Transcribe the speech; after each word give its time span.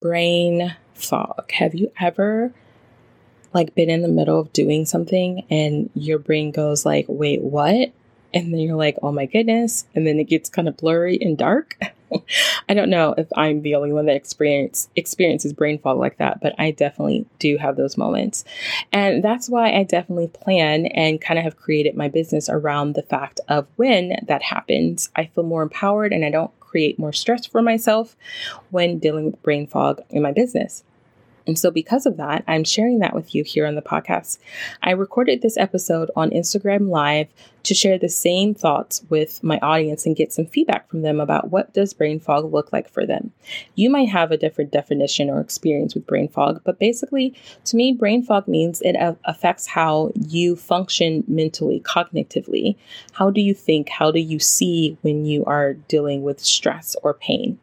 brain 0.00 0.74
fog. 0.94 1.50
Have 1.52 1.74
you 1.74 1.92
ever 2.00 2.52
like 3.52 3.74
been 3.74 3.90
in 3.90 4.02
the 4.02 4.08
middle 4.08 4.38
of 4.38 4.52
doing 4.52 4.84
something 4.84 5.44
and 5.50 5.90
your 5.94 6.18
brain 6.18 6.50
goes 6.50 6.86
like, 6.86 7.06
"Wait, 7.08 7.42
what?" 7.42 7.92
And 8.32 8.52
then 8.52 8.60
you're 8.60 8.76
like, 8.76 8.96
"Oh 9.02 9.12
my 9.12 9.26
goodness." 9.26 9.86
And 9.94 10.06
then 10.06 10.18
it 10.20 10.24
gets 10.24 10.48
kind 10.48 10.68
of 10.68 10.76
blurry 10.76 11.18
and 11.20 11.36
dark. 11.36 11.76
I 12.68 12.74
don't 12.74 12.90
know 12.90 13.14
if 13.16 13.28
I'm 13.36 13.62
the 13.62 13.74
only 13.74 13.92
one 13.92 14.06
that 14.06 14.16
experience 14.16 14.88
experiences 14.96 15.52
brain 15.52 15.78
fog 15.78 15.98
like 15.98 16.18
that, 16.18 16.40
but 16.40 16.54
I 16.58 16.70
definitely 16.70 17.26
do 17.38 17.56
have 17.58 17.76
those 17.76 17.96
moments. 17.96 18.44
And 18.92 19.22
that's 19.22 19.48
why 19.48 19.72
I 19.72 19.84
definitely 19.84 20.28
plan 20.28 20.86
and 20.86 21.20
kind 21.20 21.38
of 21.38 21.44
have 21.44 21.56
created 21.56 21.96
my 21.96 22.08
business 22.08 22.48
around 22.48 22.94
the 22.94 23.02
fact 23.02 23.40
of 23.48 23.66
when 23.76 24.16
that 24.26 24.42
happens, 24.42 25.10
I 25.16 25.26
feel 25.26 25.44
more 25.44 25.62
empowered 25.62 26.12
and 26.12 26.24
I 26.24 26.30
don't 26.30 26.58
create 26.70 26.98
more 26.98 27.12
stress 27.12 27.46
for 27.46 27.62
myself 27.62 28.16
when 28.70 28.98
dealing 28.98 29.26
with 29.26 29.42
brain 29.42 29.66
fog 29.66 30.00
in 30.10 30.22
my 30.22 30.32
business. 30.32 30.84
And 31.50 31.58
so, 31.58 31.72
because 31.72 32.06
of 32.06 32.16
that, 32.16 32.44
I'm 32.46 32.62
sharing 32.62 33.00
that 33.00 33.12
with 33.12 33.34
you 33.34 33.42
here 33.42 33.66
on 33.66 33.74
the 33.74 33.82
podcast. 33.82 34.38
I 34.84 34.92
recorded 34.92 35.42
this 35.42 35.56
episode 35.56 36.08
on 36.14 36.30
Instagram 36.30 36.90
Live 36.90 37.26
to 37.64 37.74
share 37.74 37.98
the 37.98 38.08
same 38.08 38.54
thoughts 38.54 39.02
with 39.08 39.42
my 39.42 39.58
audience 39.58 40.06
and 40.06 40.14
get 40.14 40.32
some 40.32 40.46
feedback 40.46 40.88
from 40.88 41.02
them 41.02 41.18
about 41.18 41.50
what 41.50 41.74
does 41.74 41.92
brain 41.92 42.20
fog 42.20 42.44
look 42.52 42.72
like 42.72 42.88
for 42.88 43.04
them. 43.04 43.32
You 43.74 43.90
might 43.90 44.10
have 44.10 44.30
a 44.30 44.36
different 44.36 44.70
definition 44.70 45.28
or 45.28 45.40
experience 45.40 45.92
with 45.92 46.06
brain 46.06 46.28
fog, 46.28 46.60
but 46.62 46.78
basically, 46.78 47.34
to 47.64 47.74
me, 47.74 47.90
brain 47.90 48.22
fog 48.22 48.46
means 48.46 48.80
it 48.82 48.94
affects 49.24 49.66
how 49.66 50.12
you 50.14 50.54
function 50.54 51.24
mentally, 51.26 51.80
cognitively. 51.80 52.76
How 53.14 53.30
do 53.30 53.40
you 53.40 53.54
think? 53.54 53.88
How 53.88 54.12
do 54.12 54.20
you 54.20 54.38
see 54.38 54.98
when 55.02 55.24
you 55.24 55.44
are 55.46 55.74
dealing 55.74 56.22
with 56.22 56.38
stress 56.38 56.94
or 57.02 57.12
pain? 57.12 57.58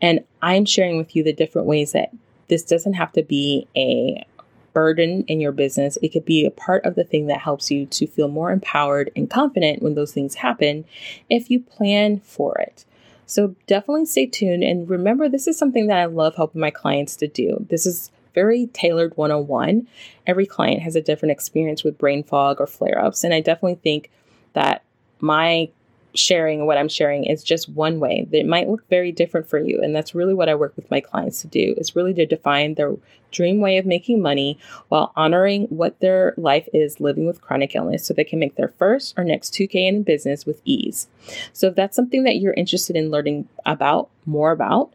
And 0.00 0.24
I'm 0.40 0.64
sharing 0.64 0.96
with 0.96 1.14
you 1.14 1.22
the 1.22 1.34
different 1.34 1.68
ways 1.68 1.92
that 1.92 2.14
this 2.50 2.62
doesn't 2.62 2.94
have 2.94 3.12
to 3.12 3.22
be 3.22 3.66
a 3.74 4.26
burden 4.72 5.24
in 5.26 5.40
your 5.40 5.52
business. 5.52 5.96
It 6.02 6.10
could 6.10 6.24
be 6.24 6.44
a 6.44 6.50
part 6.50 6.84
of 6.84 6.94
the 6.94 7.04
thing 7.04 7.26
that 7.26 7.40
helps 7.40 7.70
you 7.70 7.86
to 7.86 8.06
feel 8.06 8.28
more 8.28 8.50
empowered 8.50 9.10
and 9.16 9.30
confident 9.30 9.82
when 9.82 9.94
those 9.94 10.12
things 10.12 10.36
happen 10.36 10.84
if 11.28 11.50
you 11.50 11.60
plan 11.60 12.20
for 12.20 12.58
it. 12.58 12.84
So 13.26 13.54
definitely 13.66 14.06
stay 14.06 14.26
tuned 14.26 14.64
and 14.64 14.90
remember 14.90 15.28
this 15.28 15.46
is 15.46 15.56
something 15.56 15.86
that 15.86 15.98
I 15.98 16.04
love 16.06 16.34
helping 16.36 16.60
my 16.60 16.70
clients 16.70 17.16
to 17.16 17.28
do. 17.28 17.64
This 17.70 17.86
is 17.86 18.10
very 18.34 18.66
tailored 18.68 19.16
101. 19.16 19.86
Every 20.26 20.46
client 20.46 20.82
has 20.82 20.96
a 20.96 21.00
different 21.00 21.32
experience 21.32 21.84
with 21.84 21.98
brain 21.98 22.22
fog 22.22 22.60
or 22.60 22.66
flare 22.66 23.02
ups. 23.02 23.24
And 23.24 23.34
I 23.34 23.40
definitely 23.40 23.76
think 23.76 24.10
that 24.52 24.82
my 25.20 25.70
sharing 26.14 26.66
what 26.66 26.78
I'm 26.78 26.88
sharing 26.88 27.24
is 27.24 27.44
just 27.44 27.68
one 27.68 28.00
way. 28.00 28.26
It 28.32 28.46
might 28.46 28.68
look 28.68 28.88
very 28.88 29.12
different 29.12 29.48
for 29.48 29.58
you. 29.58 29.80
And 29.82 29.94
that's 29.94 30.14
really 30.14 30.34
what 30.34 30.48
I 30.48 30.54
work 30.54 30.74
with 30.76 30.90
my 30.90 31.00
clients 31.00 31.40
to 31.42 31.46
do 31.46 31.74
is 31.76 31.96
really 31.96 32.14
to 32.14 32.26
define 32.26 32.74
their 32.74 32.94
dream 33.30 33.60
way 33.60 33.78
of 33.78 33.86
making 33.86 34.20
money 34.20 34.58
while 34.88 35.12
honoring 35.14 35.64
what 35.64 36.00
their 36.00 36.34
life 36.36 36.68
is 36.72 37.00
living 37.00 37.26
with 37.26 37.40
chronic 37.40 37.74
illness 37.74 38.04
so 38.04 38.12
they 38.12 38.24
can 38.24 38.40
make 38.40 38.56
their 38.56 38.74
first 38.78 39.14
or 39.16 39.24
next 39.24 39.54
2K 39.54 39.86
in 39.86 40.02
business 40.02 40.44
with 40.44 40.60
ease. 40.64 41.08
So 41.52 41.68
if 41.68 41.76
that's 41.76 41.96
something 41.96 42.24
that 42.24 42.36
you're 42.36 42.54
interested 42.54 42.96
in 42.96 43.10
learning 43.10 43.48
about 43.64 44.08
more 44.26 44.50
about, 44.50 44.92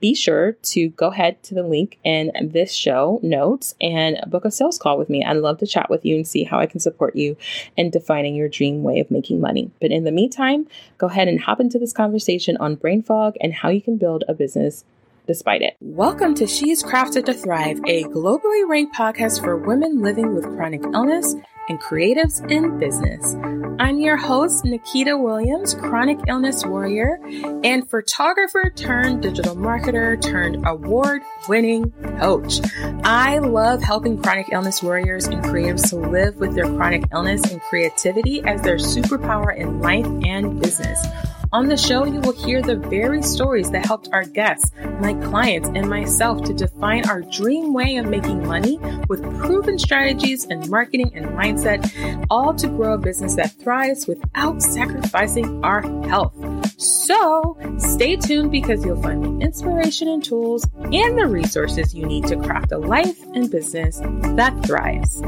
be 0.00 0.14
sure 0.14 0.52
to 0.52 0.88
go 0.90 1.08
ahead 1.08 1.42
to 1.44 1.54
the 1.54 1.62
link 1.62 1.98
in 2.04 2.32
this 2.40 2.72
show 2.72 3.20
notes 3.22 3.74
and 3.80 4.18
book 4.26 4.44
a 4.44 4.50
sales 4.50 4.78
call 4.78 4.98
with 4.98 5.08
me. 5.08 5.24
I'd 5.24 5.36
love 5.36 5.58
to 5.58 5.66
chat 5.66 5.90
with 5.90 6.04
you 6.04 6.16
and 6.16 6.26
see 6.26 6.44
how 6.44 6.58
I 6.58 6.66
can 6.66 6.80
support 6.80 7.16
you 7.16 7.36
in 7.76 7.90
defining 7.90 8.34
your 8.34 8.48
dream 8.48 8.82
way 8.82 9.00
of 9.00 9.10
making 9.10 9.40
money. 9.40 9.70
But 9.80 9.90
in 9.90 10.04
the 10.04 10.12
meantime, 10.12 10.66
go 10.98 11.06
ahead 11.06 11.28
and 11.28 11.40
hop 11.40 11.60
into 11.60 11.78
this 11.78 11.92
conversation 11.92 12.56
on 12.58 12.74
brain 12.76 13.02
fog 13.02 13.34
and 13.40 13.52
how 13.52 13.68
you 13.68 13.80
can 13.80 13.96
build 13.96 14.24
a 14.28 14.34
business 14.34 14.84
despite 15.26 15.62
it. 15.62 15.76
Welcome 15.80 16.34
to 16.36 16.46
She's 16.46 16.82
Crafted 16.82 17.24
to 17.24 17.34
Thrive, 17.34 17.80
a 17.86 18.04
globally 18.04 18.68
ranked 18.68 18.94
podcast 18.94 19.42
for 19.42 19.56
women 19.56 20.00
living 20.00 20.34
with 20.34 20.44
chronic 20.44 20.82
illness 20.84 21.34
and 21.68 21.80
creatives 21.80 22.48
in 22.50 22.78
business. 22.78 23.34
I'm 23.78 24.00
your 24.00 24.16
host, 24.16 24.64
Nikita 24.64 25.16
Williams, 25.16 25.74
chronic 25.74 26.18
illness 26.28 26.64
warrior 26.64 27.20
and 27.62 27.88
photographer 27.88 28.72
turned 28.74 29.22
digital 29.22 29.54
marketer 29.54 30.20
turned 30.20 30.66
award 30.66 31.22
winning 31.48 31.90
coach. 32.18 32.60
I 33.04 33.38
love 33.38 33.82
helping 33.82 34.22
chronic 34.22 34.46
illness 34.50 34.82
warriors 34.82 35.26
and 35.26 35.42
creatives 35.44 35.90
to 35.90 35.96
live 35.96 36.36
with 36.36 36.54
their 36.54 36.64
chronic 36.64 37.04
illness 37.12 37.50
and 37.50 37.60
creativity 37.62 38.42
as 38.44 38.62
their 38.62 38.76
superpower 38.76 39.56
in 39.56 39.80
life 39.80 40.06
and 40.24 40.60
business. 40.60 41.04
On 41.52 41.68
the 41.68 41.76
show, 41.76 42.04
you 42.04 42.20
will 42.20 42.32
hear 42.32 42.60
the 42.60 42.76
very 42.76 43.22
stories 43.22 43.70
that 43.70 43.86
helped 43.86 44.08
our 44.12 44.24
guests, 44.24 44.72
my 45.00 45.14
clients, 45.14 45.68
and 45.68 45.88
myself 45.88 46.42
to 46.44 46.52
define 46.52 47.08
our 47.08 47.22
dream 47.22 47.72
way 47.72 47.96
of 47.96 48.06
making 48.06 48.46
money 48.46 48.78
with 49.08 49.22
proven 49.38 49.78
strategies 49.78 50.44
and 50.46 50.68
marketing 50.68 51.12
and 51.14 51.26
mindset, 51.26 52.26
all 52.30 52.52
to 52.54 52.66
grow 52.66 52.94
a 52.94 52.98
business 52.98 53.36
that 53.36 53.52
thrives 53.52 54.06
without 54.06 54.60
sacrificing 54.60 55.64
our 55.64 55.82
health. 56.08 56.34
So 56.78 57.56
stay 57.78 58.16
tuned 58.16 58.50
because 58.50 58.84
you'll 58.84 59.00
find 59.00 59.24
the 59.24 59.44
inspiration 59.44 60.08
and 60.08 60.24
tools 60.24 60.66
and 60.76 61.16
the 61.16 61.26
resources 61.26 61.94
you 61.94 62.04
need 62.04 62.26
to 62.26 62.36
craft 62.36 62.72
a 62.72 62.78
life 62.78 63.22
and 63.34 63.50
business 63.50 64.00
that 64.36 64.62
thrives. 64.66 65.22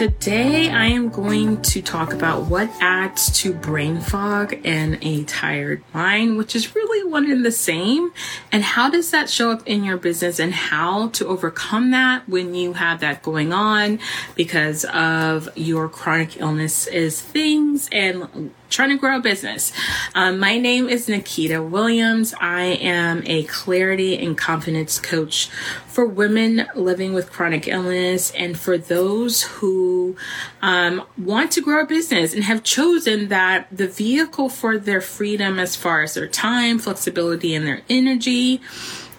Today, 0.00 0.70
I 0.70 0.86
am 0.86 1.10
going 1.10 1.60
to 1.60 1.82
talk 1.82 2.14
about 2.14 2.46
what 2.46 2.70
adds 2.80 3.30
to 3.42 3.52
brain 3.52 4.00
fog 4.00 4.58
and 4.64 4.96
a 5.02 5.24
tired 5.24 5.84
mind, 5.92 6.38
which 6.38 6.56
is 6.56 6.74
really 6.74 7.06
one 7.06 7.30
and 7.30 7.44
the 7.44 7.52
same, 7.52 8.10
and 8.50 8.64
how 8.64 8.88
does 8.88 9.10
that 9.10 9.28
show 9.28 9.50
up 9.50 9.60
in 9.66 9.84
your 9.84 9.98
business 9.98 10.40
and 10.40 10.54
how 10.54 11.08
to 11.08 11.26
overcome 11.26 11.90
that 11.90 12.26
when 12.26 12.54
you 12.54 12.72
have 12.72 13.00
that 13.00 13.22
going 13.22 13.52
on 13.52 13.98
because 14.36 14.86
of 14.86 15.50
your 15.54 15.86
chronic 15.86 16.40
illness 16.40 16.86
is 16.86 17.20
things 17.20 17.86
and 17.92 18.54
trying 18.70 18.90
to 18.90 18.96
grow 18.96 19.18
a 19.18 19.20
business. 19.20 19.72
Um, 20.14 20.38
my 20.38 20.56
name 20.56 20.88
is 20.88 21.08
Nikita 21.08 21.62
Williams. 21.62 22.32
I 22.40 22.62
am 22.62 23.22
a 23.26 23.42
clarity 23.44 24.16
and 24.16 24.38
confidence 24.38 24.98
coach 24.98 25.50
for 25.90 26.06
women 26.06 26.66
living 26.76 27.12
with 27.12 27.32
chronic 27.32 27.66
illness 27.66 28.30
and 28.32 28.56
for 28.56 28.78
those 28.78 29.42
who 29.42 30.16
um, 30.62 31.02
want 31.18 31.50
to 31.50 31.60
grow 31.60 31.82
a 31.82 31.86
business 31.86 32.32
and 32.32 32.44
have 32.44 32.62
chosen 32.62 33.28
that 33.28 33.66
the 33.72 33.88
vehicle 33.88 34.48
for 34.48 34.78
their 34.78 35.00
freedom 35.00 35.58
as 35.58 35.74
far 35.74 36.02
as 36.02 36.14
their 36.14 36.28
time, 36.28 36.78
flexibility, 36.78 37.54
and 37.54 37.66
their 37.66 37.82
energy 37.88 38.60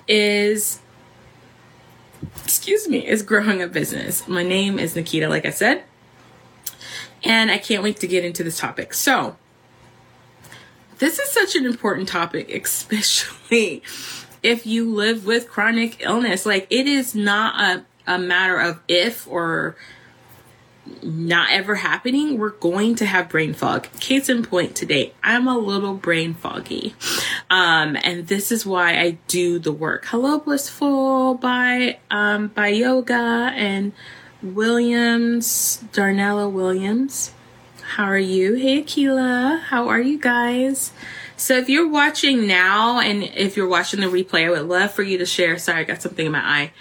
is 0.07 0.79
excuse 2.43 2.87
me, 2.87 3.05
is 3.05 3.21
growing 3.21 3.61
a 3.61 3.67
business. 3.67 4.27
My 4.27 4.43
name 4.43 4.79
is 4.79 4.95
Nikita, 4.95 5.27
like 5.27 5.45
I 5.45 5.49
said, 5.49 5.83
and 7.23 7.51
I 7.51 7.57
can't 7.57 7.83
wait 7.83 7.97
to 7.97 8.07
get 8.07 8.23
into 8.23 8.43
this 8.43 8.57
topic. 8.57 8.93
So, 8.93 9.35
this 10.99 11.19
is 11.19 11.29
such 11.29 11.55
an 11.55 11.65
important 11.65 12.07
topic, 12.07 12.49
especially 12.53 13.83
if 14.43 14.65
you 14.65 14.93
live 14.93 15.25
with 15.25 15.49
chronic 15.49 16.01
illness. 16.01 16.45
Like, 16.45 16.67
it 16.69 16.87
is 16.87 17.15
not 17.15 17.59
a, 17.59 18.15
a 18.15 18.17
matter 18.17 18.57
of 18.57 18.79
if 18.87 19.27
or 19.27 19.75
not 21.03 21.51
ever 21.51 21.75
happening, 21.75 22.37
we're 22.37 22.49
going 22.49 22.95
to 22.95 23.05
have 23.05 23.29
brain 23.29 23.53
fog. 23.53 23.87
Case 23.99 24.29
in 24.29 24.43
point 24.43 24.75
today, 24.75 25.13
I'm 25.23 25.47
a 25.47 25.57
little 25.57 25.93
brain 25.93 26.33
foggy. 26.33 26.95
Um, 27.49 27.97
and 28.03 28.27
this 28.27 28.51
is 28.51 28.65
why 28.65 28.99
I 28.99 29.17
do 29.27 29.59
the 29.59 29.71
work. 29.71 30.05
Hello, 30.05 30.39
Blissful 30.39 31.35
by, 31.35 31.99
um, 32.09 32.47
by 32.47 32.69
Yoga 32.69 33.51
and 33.55 33.93
Williams, 34.41 35.83
Darnella 35.93 36.51
Williams. 36.51 37.31
How 37.95 38.05
are 38.05 38.17
you? 38.17 38.55
Hey, 38.55 38.81
Akila. 38.81 39.59
How 39.59 39.87
are 39.89 39.99
you 39.99 40.17
guys? 40.17 40.93
So 41.41 41.57
if 41.57 41.69
you're 41.69 41.89
watching 41.89 42.45
now 42.45 42.99
and 42.99 43.23
if 43.23 43.57
you're 43.57 43.67
watching 43.67 43.99
the 43.99 44.05
replay, 44.05 44.45
I 44.45 44.51
would 44.51 44.67
love 44.69 44.91
for 44.91 45.01
you 45.01 45.17
to 45.17 45.25
share. 45.25 45.57
Sorry, 45.57 45.79
I 45.79 45.83
got 45.85 45.99
something 45.99 46.27
in 46.27 46.31
my 46.31 46.39
eye. 46.39 46.71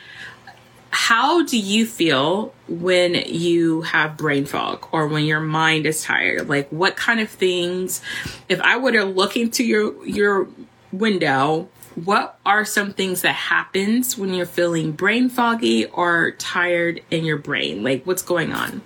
How 0.90 1.42
do 1.42 1.58
you 1.58 1.86
feel 1.86 2.52
when 2.68 3.14
you 3.14 3.80
have 3.80 4.18
brain 4.18 4.44
fog 4.44 4.86
or 4.92 5.08
when 5.08 5.24
your 5.24 5.40
mind 5.40 5.86
is 5.86 6.02
tired? 6.02 6.50
Like 6.50 6.68
what 6.68 6.94
kind 6.94 7.20
of 7.20 7.30
things, 7.30 8.02
if 8.50 8.60
I 8.60 8.76
were 8.76 8.92
to 8.92 9.04
look 9.04 9.34
into 9.34 9.64
your, 9.64 10.06
your 10.06 10.46
window, 10.92 11.70
what 11.94 12.38
are 12.44 12.66
some 12.66 12.92
things 12.92 13.22
that 13.22 13.36
happens 13.36 14.18
when 14.18 14.34
you're 14.34 14.44
feeling 14.44 14.92
brain 14.92 15.30
foggy 15.30 15.86
or 15.86 16.32
tired 16.32 17.00
in 17.10 17.24
your 17.24 17.38
brain? 17.38 17.82
Like 17.82 18.04
what's 18.04 18.22
going 18.22 18.52
on? 18.52 18.82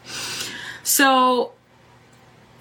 So 0.85 1.51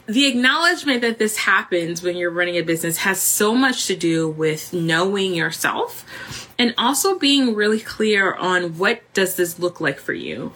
the 0.06 0.28
acknowledgement 0.28 1.02
that 1.02 1.18
this 1.18 1.38
happens 1.38 2.04
when 2.04 2.18
you're 2.18 2.30
running 2.30 2.58
a 2.58 2.62
business 2.62 2.98
has 2.98 3.22
so 3.22 3.56
much 3.56 3.88
to 3.88 3.96
do 3.96 4.30
with 4.30 4.74
knowing 4.74 5.34
yourself 5.34 6.50
and 6.60 6.74
also 6.78 7.18
being 7.18 7.56
really 7.56 7.80
clear 7.80 8.34
on 8.34 8.78
what 8.78 9.02
does 9.14 9.36
this 9.36 9.60
look 9.60 9.80
like 9.80 10.00
for 10.00 10.14
you 10.14 10.52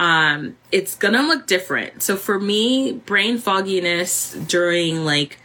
um, 0.00 0.56
it's 0.72 0.96
gonna 0.96 1.22
look 1.22 1.46
different. 1.46 2.02
So 2.02 2.16
for 2.16 2.40
me, 2.40 2.92
brain 2.92 3.36
fogginess 3.36 4.32
during 4.32 5.04
like 5.04 5.38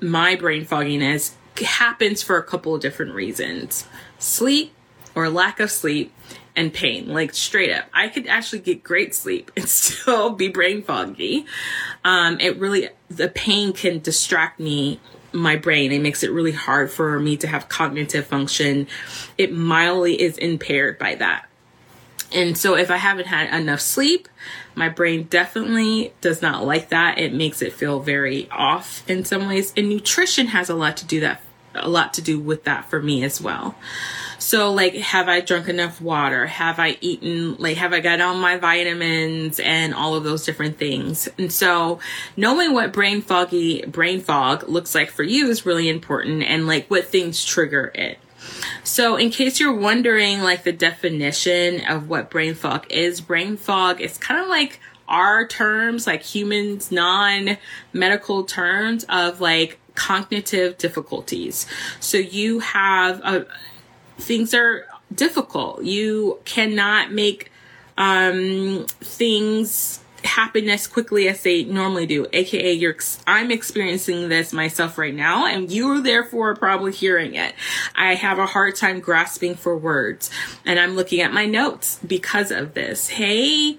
my 0.00 0.34
brain 0.34 0.64
fogginess 0.64 1.36
happens 1.56 2.20
for 2.20 2.36
a 2.36 2.42
couple 2.42 2.74
of 2.74 2.80
different 2.80 3.14
reasons 3.14 3.86
sleep 4.18 4.72
or 5.14 5.28
lack 5.28 5.60
of 5.60 5.70
sleep 5.70 6.12
and 6.56 6.72
pain 6.72 7.08
like 7.08 7.34
straight 7.34 7.72
up 7.72 7.84
i 7.94 8.08
could 8.08 8.26
actually 8.26 8.58
get 8.58 8.82
great 8.82 9.14
sleep 9.14 9.50
and 9.56 9.68
still 9.68 10.30
be 10.30 10.48
brain 10.48 10.82
foggy 10.82 11.46
um, 12.04 12.38
it 12.40 12.58
really 12.58 12.88
the 13.08 13.28
pain 13.28 13.72
can 13.72 13.98
distract 14.00 14.58
me 14.58 15.00
my 15.32 15.56
brain 15.56 15.92
it 15.92 16.00
makes 16.00 16.22
it 16.22 16.30
really 16.32 16.52
hard 16.52 16.90
for 16.90 17.18
me 17.20 17.36
to 17.36 17.46
have 17.46 17.68
cognitive 17.68 18.26
function 18.26 18.86
it 19.38 19.52
mildly 19.52 20.20
is 20.20 20.36
impaired 20.38 20.98
by 20.98 21.14
that 21.14 21.46
and 22.32 22.56
so 22.56 22.76
if 22.76 22.90
I 22.90 22.96
haven't 22.96 23.26
had 23.26 23.52
enough 23.52 23.80
sleep, 23.80 24.28
my 24.74 24.88
brain 24.88 25.24
definitely 25.24 26.12
does 26.20 26.40
not 26.40 26.64
like 26.64 26.90
that. 26.90 27.18
It 27.18 27.34
makes 27.34 27.60
it 27.60 27.72
feel 27.72 28.00
very 28.00 28.48
off 28.50 29.08
in 29.10 29.24
some 29.24 29.48
ways. 29.48 29.72
And 29.76 29.88
nutrition 29.88 30.48
has 30.48 30.70
a 30.70 30.74
lot 30.74 30.96
to 30.98 31.06
do 31.06 31.20
that 31.20 31.42
a 31.74 31.88
lot 31.88 32.14
to 32.14 32.22
do 32.22 32.38
with 32.38 32.64
that 32.64 32.88
for 32.90 33.00
me 33.00 33.22
as 33.24 33.40
well. 33.40 33.74
So 34.40 34.72
like 34.72 34.94
have 34.94 35.28
I 35.28 35.40
drunk 35.40 35.68
enough 35.68 36.00
water? 36.00 36.46
Have 36.46 36.78
I 36.78 36.96
eaten 37.00 37.56
like 37.58 37.76
have 37.76 37.92
I 37.92 38.00
got 38.00 38.20
all 38.20 38.34
my 38.34 38.56
vitamins 38.56 39.60
and 39.60 39.94
all 39.94 40.14
of 40.16 40.24
those 40.24 40.44
different 40.44 40.78
things? 40.78 41.28
And 41.38 41.52
so 41.52 42.00
knowing 42.36 42.72
what 42.72 42.92
brain 42.92 43.20
foggy 43.20 43.84
brain 43.86 44.20
fog 44.20 44.68
looks 44.68 44.94
like 44.94 45.10
for 45.10 45.22
you 45.22 45.48
is 45.48 45.66
really 45.66 45.88
important 45.88 46.42
and 46.42 46.66
like 46.66 46.88
what 46.88 47.04
things 47.04 47.44
trigger 47.44 47.92
it. 47.94 48.18
So, 48.84 49.16
in 49.16 49.30
case 49.30 49.60
you're 49.60 49.74
wondering, 49.74 50.40
like 50.40 50.64
the 50.64 50.72
definition 50.72 51.84
of 51.86 52.08
what 52.08 52.30
brain 52.30 52.54
fog 52.54 52.86
is, 52.90 53.20
brain 53.20 53.56
fog 53.56 54.00
is 54.00 54.16
kind 54.16 54.40
of 54.40 54.48
like 54.48 54.80
our 55.08 55.46
terms, 55.46 56.06
like 56.06 56.22
humans, 56.22 56.90
non 56.90 57.58
medical 57.92 58.44
terms 58.44 59.04
of 59.08 59.40
like 59.40 59.78
cognitive 59.94 60.78
difficulties. 60.78 61.66
So, 62.00 62.16
you 62.16 62.60
have 62.60 63.20
uh, 63.22 63.44
things 64.20 64.54
are 64.54 64.86
difficult. 65.14 65.84
You 65.84 66.38
cannot 66.44 67.12
make 67.12 67.50
um, 67.98 68.86
things 69.00 70.00
happen 70.24 70.68
as 70.68 70.86
quickly 70.86 71.28
as 71.28 71.42
they 71.42 71.64
normally 71.64 72.06
do 72.06 72.26
aka 72.32 72.72
you're 72.72 72.94
i'm 73.26 73.50
experiencing 73.50 74.28
this 74.28 74.52
myself 74.52 74.98
right 74.98 75.14
now 75.14 75.46
and 75.46 75.72
you're 75.72 76.00
therefore 76.00 76.54
probably 76.54 76.92
hearing 76.92 77.34
it 77.34 77.54
i 77.96 78.14
have 78.14 78.38
a 78.38 78.44
hard 78.44 78.76
time 78.76 79.00
grasping 79.00 79.54
for 79.54 79.76
words 79.76 80.30
and 80.66 80.78
i'm 80.78 80.94
looking 80.94 81.20
at 81.20 81.32
my 81.32 81.46
notes 81.46 81.98
because 82.06 82.50
of 82.50 82.74
this 82.74 83.08
hey 83.08 83.78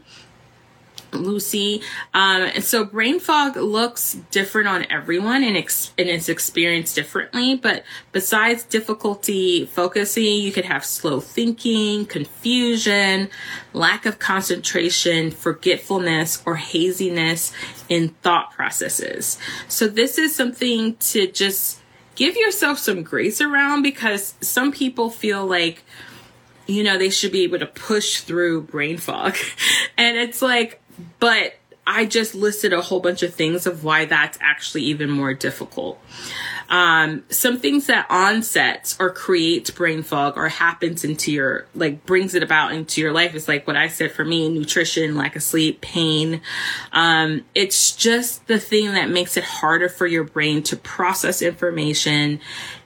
Lucy. 1.13 1.81
Um, 2.13 2.43
and 2.43 2.63
so 2.63 2.85
brain 2.85 3.19
fog 3.19 3.55
looks 3.55 4.17
different 4.31 4.67
on 4.67 4.85
everyone 4.89 5.43
and, 5.43 5.57
ex- 5.57 5.93
and 5.97 6.09
is 6.09 6.29
experienced 6.29 6.95
differently. 6.95 7.55
But 7.55 7.83
besides 8.11 8.63
difficulty 8.63 9.65
focusing, 9.65 10.23
you 10.23 10.51
could 10.51 10.65
have 10.65 10.85
slow 10.85 11.19
thinking, 11.19 12.05
confusion, 12.05 13.29
lack 13.73 14.05
of 14.05 14.19
concentration, 14.19 15.31
forgetfulness, 15.31 16.41
or 16.45 16.55
haziness 16.55 17.53
in 17.89 18.09
thought 18.21 18.51
processes. 18.51 19.37
So 19.67 19.87
this 19.87 20.17
is 20.17 20.35
something 20.35 20.95
to 20.97 21.27
just 21.27 21.79
give 22.15 22.35
yourself 22.35 22.77
some 22.77 23.03
grace 23.03 23.41
around 23.41 23.81
because 23.81 24.35
some 24.41 24.71
people 24.71 25.09
feel 25.09 25.45
like 25.45 25.83
you 26.67 26.83
know, 26.83 26.97
they 26.97 27.09
should 27.09 27.31
be 27.31 27.43
able 27.43 27.59
to 27.59 27.65
push 27.65 28.21
through 28.21 28.61
brain 28.61 28.97
fog. 28.97 29.35
And 29.97 30.17
it's 30.17 30.41
like, 30.41 30.80
but 31.19 31.55
I 31.85 32.05
just 32.05 32.35
listed 32.35 32.73
a 32.73 32.81
whole 32.81 32.99
bunch 32.99 33.23
of 33.23 33.33
things 33.33 33.65
of 33.65 33.83
why 33.83 34.05
that's 34.05 34.37
actually 34.39 34.83
even 34.83 35.09
more 35.09 35.33
difficult. 35.33 35.99
Um, 36.69 37.23
some 37.29 37.59
things 37.59 37.87
that 37.87 38.07
onsets 38.09 38.95
or 38.99 39.09
creates 39.09 39.71
brain 39.71 40.03
fog 40.03 40.37
or 40.37 40.47
happens 40.47 41.03
into 41.03 41.31
your, 41.31 41.65
like 41.75 42.05
brings 42.05 42.33
it 42.35 42.43
about 42.43 42.73
into 42.73 43.01
your 43.01 43.11
life 43.11 43.35
is 43.35 43.47
like 43.47 43.67
what 43.67 43.75
I 43.75 43.87
said 43.87 44.11
for 44.11 44.23
me, 44.23 44.47
nutrition, 44.47 45.15
lack 45.15 45.35
of 45.35 45.43
sleep, 45.43 45.81
pain. 45.81 46.41
Um, 46.93 47.43
it's 47.55 47.95
just 47.95 48.47
the 48.47 48.59
thing 48.59 48.93
that 48.93 49.09
makes 49.09 49.35
it 49.35 49.43
harder 49.43 49.89
for 49.89 50.07
your 50.07 50.23
brain 50.23 50.63
to 50.63 50.77
process 50.77 51.41
information 51.41 52.39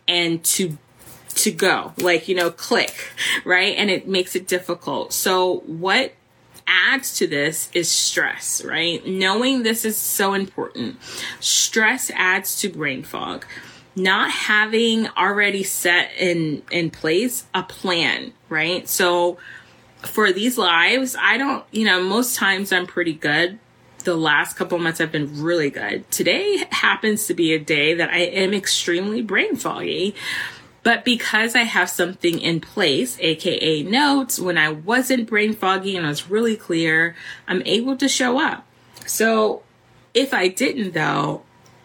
and 0.07 0.43
to 0.45 0.77
to 1.35 1.51
go 1.51 1.91
like 1.97 2.29
you 2.29 2.35
know 2.35 2.49
click 2.49 3.11
right 3.45 3.75
and 3.77 3.89
it 3.89 4.07
makes 4.07 4.37
it 4.37 4.47
difficult 4.47 5.11
so 5.11 5.57
what 5.65 6.13
adds 6.67 7.17
to 7.17 7.27
this 7.27 7.69
is 7.73 7.89
stress, 7.91 8.63
right? 8.63 9.05
Knowing 9.05 9.63
this 9.63 9.85
is 9.85 9.97
so 9.97 10.33
important. 10.33 10.97
Stress 11.39 12.11
adds 12.11 12.59
to 12.61 12.69
brain 12.69 13.03
fog. 13.03 13.45
Not 13.95 14.29
having 14.29 15.07
already 15.09 15.63
set 15.63 16.11
in 16.17 16.63
in 16.69 16.89
place 16.89 17.45
a 17.53 17.63
plan, 17.63 18.33
right? 18.49 18.87
So 18.89 19.37
for 20.01 20.31
these 20.31 20.57
lives, 20.57 21.15
I 21.19 21.37
don't, 21.37 21.63
you 21.71 21.85
know, 21.85 22.01
most 22.03 22.35
times 22.35 22.71
I'm 22.71 22.87
pretty 22.87 23.13
good. 23.13 23.59
The 24.03 24.15
last 24.15 24.55
couple 24.55 24.77
months 24.77 24.99
have 24.99 25.11
been 25.11 25.41
really 25.41 25.69
good. 25.69 26.09
Today 26.11 26.65
happens 26.71 27.25
to 27.27 27.33
be 27.33 27.53
a 27.53 27.59
day 27.59 27.93
that 27.95 28.09
I 28.09 28.19
am 28.19 28.53
extremely 28.53 29.21
brain 29.21 29.55
foggy. 29.55 30.13
But 30.85 31.03
because 31.03 31.55
I 31.55 31.63
have 31.63 31.89
something 31.89 32.39
in 32.39 32.61
place, 32.61 33.17
aka 33.19 33.81
notes, 33.81 34.39
when 34.39 34.55
I 34.55 34.69
wasn't 34.69 35.27
brain 35.27 35.53
foggy 35.55 35.97
and 35.97 36.05
I 36.05 36.09
was 36.09 36.29
really 36.29 36.55
clear, 36.55 37.15
I'm 37.47 37.63
able 37.65 37.97
to 37.97 38.07
show 38.07 38.39
up. 38.39 38.67
So 39.07 39.63
if 40.13 40.31
I 40.31 40.47
didn't 40.47 40.93
though, 40.93 41.41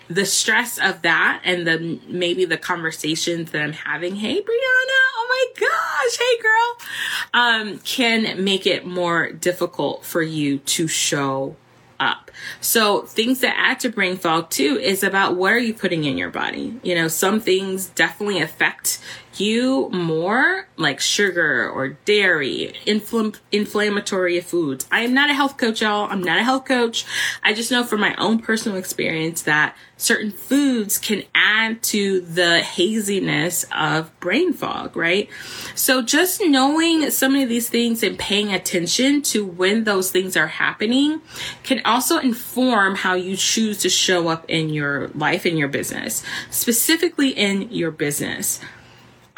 the 0.08 0.26
stress 0.26 0.79
of 0.79 1.00
that 1.00 1.41
and 1.44 1.67
the 1.67 1.99
maybe 2.08 2.44
the 2.44 2.58
conversations 2.58 3.52
that 3.52 3.62
I'm 3.62 3.73
having, 3.73 4.17
hey 4.17 4.35
Brianna, 4.35 5.00
oh 5.17 5.52
my 5.56 5.67
gosh, 5.67 6.19
hey 6.19 6.43
girl, 6.43 7.73
um, 7.73 7.79
can 7.79 8.44
make 8.44 8.67
it 8.67 8.85
more 8.85 9.32
difficult 9.32 10.05
for 10.05 10.20
you 10.20 10.58
to 10.58 10.87
show 10.87 11.56
up. 12.00 12.31
So 12.61 13.02
things 13.02 13.41
that 13.41 13.55
add 13.56 13.81
to 13.81 13.91
brain 13.91 14.17
fog 14.17 14.50
too 14.50 14.79
is 14.81 15.02
about 15.02 15.37
what 15.37 15.52
are 15.52 15.58
you 15.58 15.75
putting 15.75 16.05
in 16.05 16.19
your 16.19 16.31
body? 16.31 16.81
You 16.82 16.94
know, 16.94 17.08
some 17.08 17.41
things 17.41 17.87
definitely 17.87 18.41
affect 18.41 19.00
you 19.37 19.88
more 19.91 20.67
like 20.77 21.00
sugar 21.00 21.69
or 21.71 21.91
dairy, 22.05 22.75
infl- 22.87 23.38
inflammatory 23.53 24.41
foods. 24.41 24.87
I 24.91 25.00
am 25.00 25.15
not 25.15 25.31
a 25.31 25.35
health 25.35 25.56
coach, 25.56 25.82
y'all. 25.82 26.11
I'm 26.11 26.23
not 26.23 26.38
a 26.38 26.44
health 26.44 26.65
coach. 26.65 27.05
I 27.43 27.53
just 27.53 27.71
know 27.71 27.85
from 27.85 28.00
my 28.00 28.15
own 28.17 28.41
personal 28.41 28.79
experience 28.79 29.43
that 29.43 29.77
certain 29.97 30.31
foods 30.31 30.99
can 30.99 31.23
add 31.35 31.83
to 31.83 32.21
the 32.23 32.61
haziness 32.61 33.66
of 33.76 34.19
brain 34.21 34.52
fog, 34.52 34.97
right? 34.97 35.28
So 35.75 36.02
just 36.02 36.40
knowing 36.43 37.11
some 37.11 37.37
of 37.37 37.49
these 37.49 37.69
things 37.69 38.02
and 38.02 38.19
paying 38.19 38.52
attention 38.52 39.23
to 39.23 39.45
when 39.45 39.85
those 39.85 40.11
things 40.11 40.37
are 40.37 40.47
happening 40.47 41.21
can 41.62 41.83
also 41.85 42.19
inform 42.19 42.97
how 42.97 43.14
you 43.14 43.37
choose 43.37 43.78
to 43.83 43.90
show 43.90 44.28
up 44.28 44.47
in 44.49 44.71
your 44.71 45.09
life, 45.09 45.45
in 45.45 45.57
your 45.57 45.69
business, 45.69 46.25
specifically 46.50 47.31
in 47.31 47.71
your 47.71 47.90
business. 47.90 48.61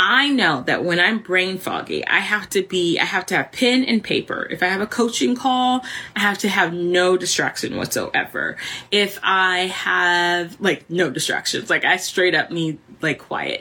I 0.05 0.31
know 0.31 0.63
that 0.63 0.83
when 0.83 0.99
I'm 0.99 1.21
brain 1.21 1.59
foggy, 1.59 2.05
I 2.05 2.19
have 2.19 2.49
to 2.51 2.63
be, 2.65 2.99
I 2.99 3.05
have 3.05 3.25
to 3.27 3.37
have 3.37 3.53
pen 3.53 3.85
and 3.85 4.03
paper. 4.03 4.49
If 4.51 4.61
I 4.61 4.67
have 4.67 4.81
a 4.81 4.87
coaching 4.87 5.37
call, 5.37 5.85
I 6.17 6.21
have 6.21 6.39
to 6.39 6.49
have 6.49 6.75
no 6.75 7.17
distraction 7.17 7.77
whatsoever. 7.77 8.57
If 8.91 9.21
I 9.23 9.67
have 9.67 10.61
like 10.61 10.91
no 10.91 11.09
distractions, 11.09 11.71
like 11.71 11.85
I 11.85 11.99
straight 11.99 12.35
up 12.35 12.51
need 12.51 12.81
like 13.01 13.21
quiet. 13.21 13.61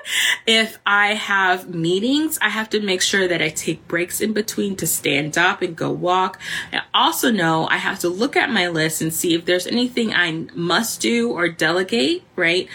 if 0.46 0.78
I 0.86 1.08
have 1.08 1.68
meetings, 1.74 2.38
I 2.40 2.48
have 2.48 2.70
to 2.70 2.80
make 2.80 3.02
sure 3.02 3.28
that 3.28 3.42
I 3.42 3.50
take 3.50 3.86
breaks 3.86 4.22
in 4.22 4.32
between 4.32 4.76
to 4.76 4.86
stand 4.86 5.36
up 5.36 5.60
and 5.60 5.76
go 5.76 5.90
walk. 5.90 6.40
I 6.72 6.80
also 6.94 7.30
know 7.30 7.66
I 7.68 7.76
have 7.76 7.98
to 7.98 8.08
look 8.08 8.34
at 8.34 8.48
my 8.48 8.68
list 8.68 9.02
and 9.02 9.12
see 9.12 9.34
if 9.34 9.44
there's 9.44 9.66
anything 9.66 10.14
I 10.14 10.46
must 10.54 11.02
do 11.02 11.32
or 11.32 11.50
delegate, 11.50 12.22
right? 12.34 12.66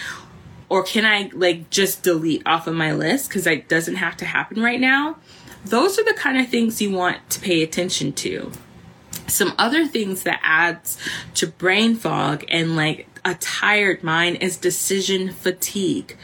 Or 0.69 0.83
can 0.83 1.05
I 1.05 1.29
like 1.33 1.69
just 1.69 2.03
delete 2.03 2.43
off 2.45 2.67
of 2.67 2.75
my 2.75 2.93
list 2.93 3.29
because 3.29 3.47
it 3.47 3.67
doesn't 3.67 3.95
have 3.95 4.17
to 4.17 4.25
happen 4.25 4.61
right 4.61 4.79
now? 4.79 5.17
Those 5.65 5.97
are 5.99 6.03
the 6.03 6.13
kind 6.13 6.37
of 6.37 6.49
things 6.49 6.81
you 6.81 6.91
want 6.91 7.29
to 7.31 7.39
pay 7.39 7.61
attention 7.61 8.13
to. 8.13 8.51
Some 9.27 9.53
other 9.57 9.85
things 9.85 10.23
that 10.23 10.39
adds 10.43 10.97
to 11.35 11.47
brain 11.47 11.95
fog 11.95 12.45
and 12.47 12.75
like 12.75 13.07
a 13.25 13.35
tired 13.35 14.03
mind 14.03 14.37
is 14.41 14.57
decision 14.57 15.31
fatigue. 15.31 16.17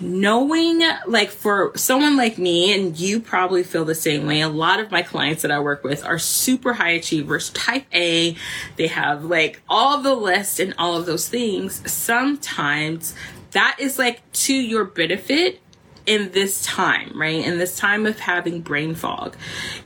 Knowing, 0.00 0.82
like, 1.06 1.30
for 1.30 1.70
someone 1.76 2.16
like 2.16 2.36
me, 2.36 2.74
and 2.74 2.98
you 2.98 3.20
probably 3.20 3.62
feel 3.62 3.84
the 3.84 3.94
same 3.94 4.26
way, 4.26 4.40
a 4.40 4.48
lot 4.48 4.80
of 4.80 4.90
my 4.90 5.02
clients 5.02 5.42
that 5.42 5.52
I 5.52 5.60
work 5.60 5.84
with 5.84 6.04
are 6.04 6.18
super 6.18 6.72
high 6.72 6.90
achievers, 6.90 7.50
type 7.50 7.86
A. 7.94 8.36
They 8.74 8.88
have 8.88 9.24
like 9.24 9.62
all 9.68 10.02
the 10.02 10.16
lists 10.16 10.58
and 10.58 10.74
all 10.78 10.96
of 10.96 11.06
those 11.06 11.28
things. 11.28 11.80
Sometimes 11.90 13.14
that 13.54 13.76
is 13.78 13.98
like 13.98 14.30
to 14.32 14.54
your 14.54 14.84
benefit 14.84 15.60
in 16.06 16.30
this 16.32 16.62
time, 16.62 17.18
right? 17.18 17.44
In 17.44 17.58
this 17.58 17.78
time 17.78 18.04
of 18.04 18.18
having 18.18 18.60
brain 18.60 18.94
fog, 18.94 19.36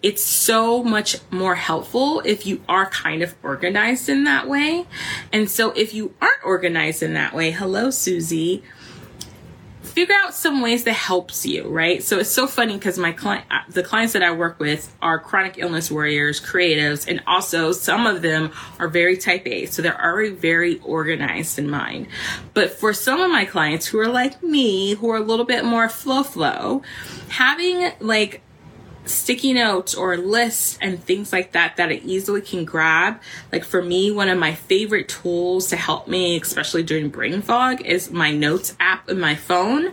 it's 0.02 0.22
so 0.22 0.82
much 0.82 1.16
more 1.30 1.54
helpful 1.54 2.20
if 2.24 2.44
you 2.44 2.60
are 2.68 2.90
kind 2.90 3.22
of 3.22 3.34
organized 3.42 4.08
in 4.08 4.24
that 4.24 4.48
way. 4.48 4.84
And 5.32 5.48
so 5.48 5.70
if 5.70 5.94
you 5.94 6.14
aren't 6.20 6.44
organized 6.44 7.02
in 7.02 7.14
that 7.14 7.34
way, 7.34 7.52
hello, 7.52 7.90
Susie 7.90 8.64
figure 9.98 10.14
out 10.14 10.32
some 10.32 10.60
ways 10.60 10.84
that 10.84 10.92
helps 10.92 11.44
you, 11.44 11.68
right? 11.68 12.04
So 12.04 12.20
it's 12.20 12.30
so 12.30 12.46
funny 12.46 12.74
because 12.74 13.00
my 13.00 13.10
client, 13.10 13.44
uh, 13.50 13.62
the 13.68 13.82
clients 13.82 14.12
that 14.12 14.22
I 14.22 14.30
work 14.30 14.60
with 14.60 14.94
are 15.02 15.18
chronic 15.18 15.58
illness 15.58 15.90
warriors, 15.90 16.40
creatives, 16.40 17.08
and 17.08 17.20
also 17.26 17.72
some 17.72 18.06
of 18.06 18.22
them 18.22 18.52
are 18.78 18.86
very 18.86 19.16
type 19.16 19.44
A. 19.48 19.66
So 19.66 19.82
they're 19.82 20.00
already 20.00 20.30
very 20.30 20.78
organized 20.84 21.58
in 21.58 21.68
mind. 21.68 22.06
But 22.54 22.70
for 22.70 22.92
some 22.92 23.20
of 23.20 23.32
my 23.32 23.44
clients 23.44 23.86
who 23.86 23.98
are 23.98 24.06
like 24.06 24.40
me, 24.40 24.94
who 24.94 25.10
are 25.10 25.16
a 25.16 25.20
little 25.20 25.44
bit 25.44 25.64
more 25.64 25.88
flow 25.88 26.22
flow, 26.22 26.82
having 27.28 27.90
like 27.98 28.40
sticky 29.08 29.52
notes 29.52 29.94
or 29.94 30.16
lists 30.16 30.78
and 30.80 31.02
things 31.02 31.32
like 31.32 31.52
that 31.52 31.76
that 31.76 31.88
I 31.88 31.94
easily 32.04 32.40
can 32.40 32.64
grab. 32.64 33.20
Like 33.52 33.64
for 33.64 33.82
me, 33.82 34.10
one 34.10 34.28
of 34.28 34.38
my 34.38 34.54
favorite 34.54 35.08
tools 35.08 35.68
to 35.68 35.76
help 35.76 36.08
me, 36.08 36.40
especially 36.40 36.82
during 36.82 37.08
brain 37.08 37.42
fog, 37.42 37.80
is 37.82 38.10
my 38.10 38.32
notes 38.32 38.76
app 38.78 39.08
in 39.08 39.18
my 39.18 39.34
phone. 39.34 39.92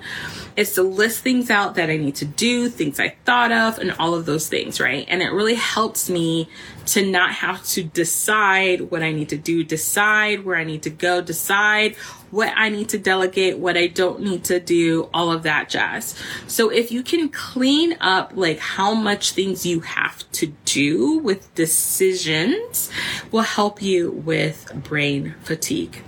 It's 0.55 0.75
to 0.75 0.83
list 0.83 1.21
things 1.23 1.49
out 1.49 1.75
that 1.75 1.89
I 1.89 1.97
need 1.97 2.15
to 2.15 2.25
do, 2.25 2.69
things 2.69 2.99
I 2.99 3.15
thought 3.25 3.51
of, 3.51 3.79
and 3.79 3.91
all 3.99 4.13
of 4.13 4.25
those 4.25 4.47
things, 4.47 4.79
right? 4.79 5.05
And 5.07 5.21
it 5.21 5.31
really 5.31 5.55
helps 5.55 6.09
me 6.09 6.49
to 6.87 7.05
not 7.05 7.31
have 7.31 7.63
to 7.63 7.83
decide 7.83 8.91
what 8.91 9.01
I 9.01 9.11
need 9.11 9.29
to 9.29 9.37
do, 9.37 9.63
decide 9.63 10.45
where 10.45 10.57
I 10.57 10.63
need 10.63 10.83
to 10.83 10.89
go, 10.89 11.21
decide 11.21 11.95
what 12.31 12.53
I 12.55 12.69
need 12.69 12.89
to 12.89 12.97
delegate, 12.97 13.57
what 13.57 13.77
I 13.77 13.87
don't 13.87 14.21
need 14.21 14.43
to 14.45 14.59
do, 14.59 15.09
all 15.13 15.31
of 15.31 15.43
that 15.43 15.69
jazz. 15.69 16.15
So 16.47 16.69
if 16.69 16.91
you 16.91 17.01
can 17.01 17.29
clean 17.29 17.97
up 18.01 18.33
like 18.35 18.59
how 18.59 18.93
much 18.93 19.31
things 19.31 19.65
you 19.65 19.79
have 19.81 20.29
to 20.33 20.47
do 20.65 21.17
with 21.19 21.53
decisions 21.55 22.89
will 23.31 23.41
help 23.41 23.81
you 23.81 24.11
with 24.11 24.71
brain 24.83 25.35
fatigue. 25.43 26.01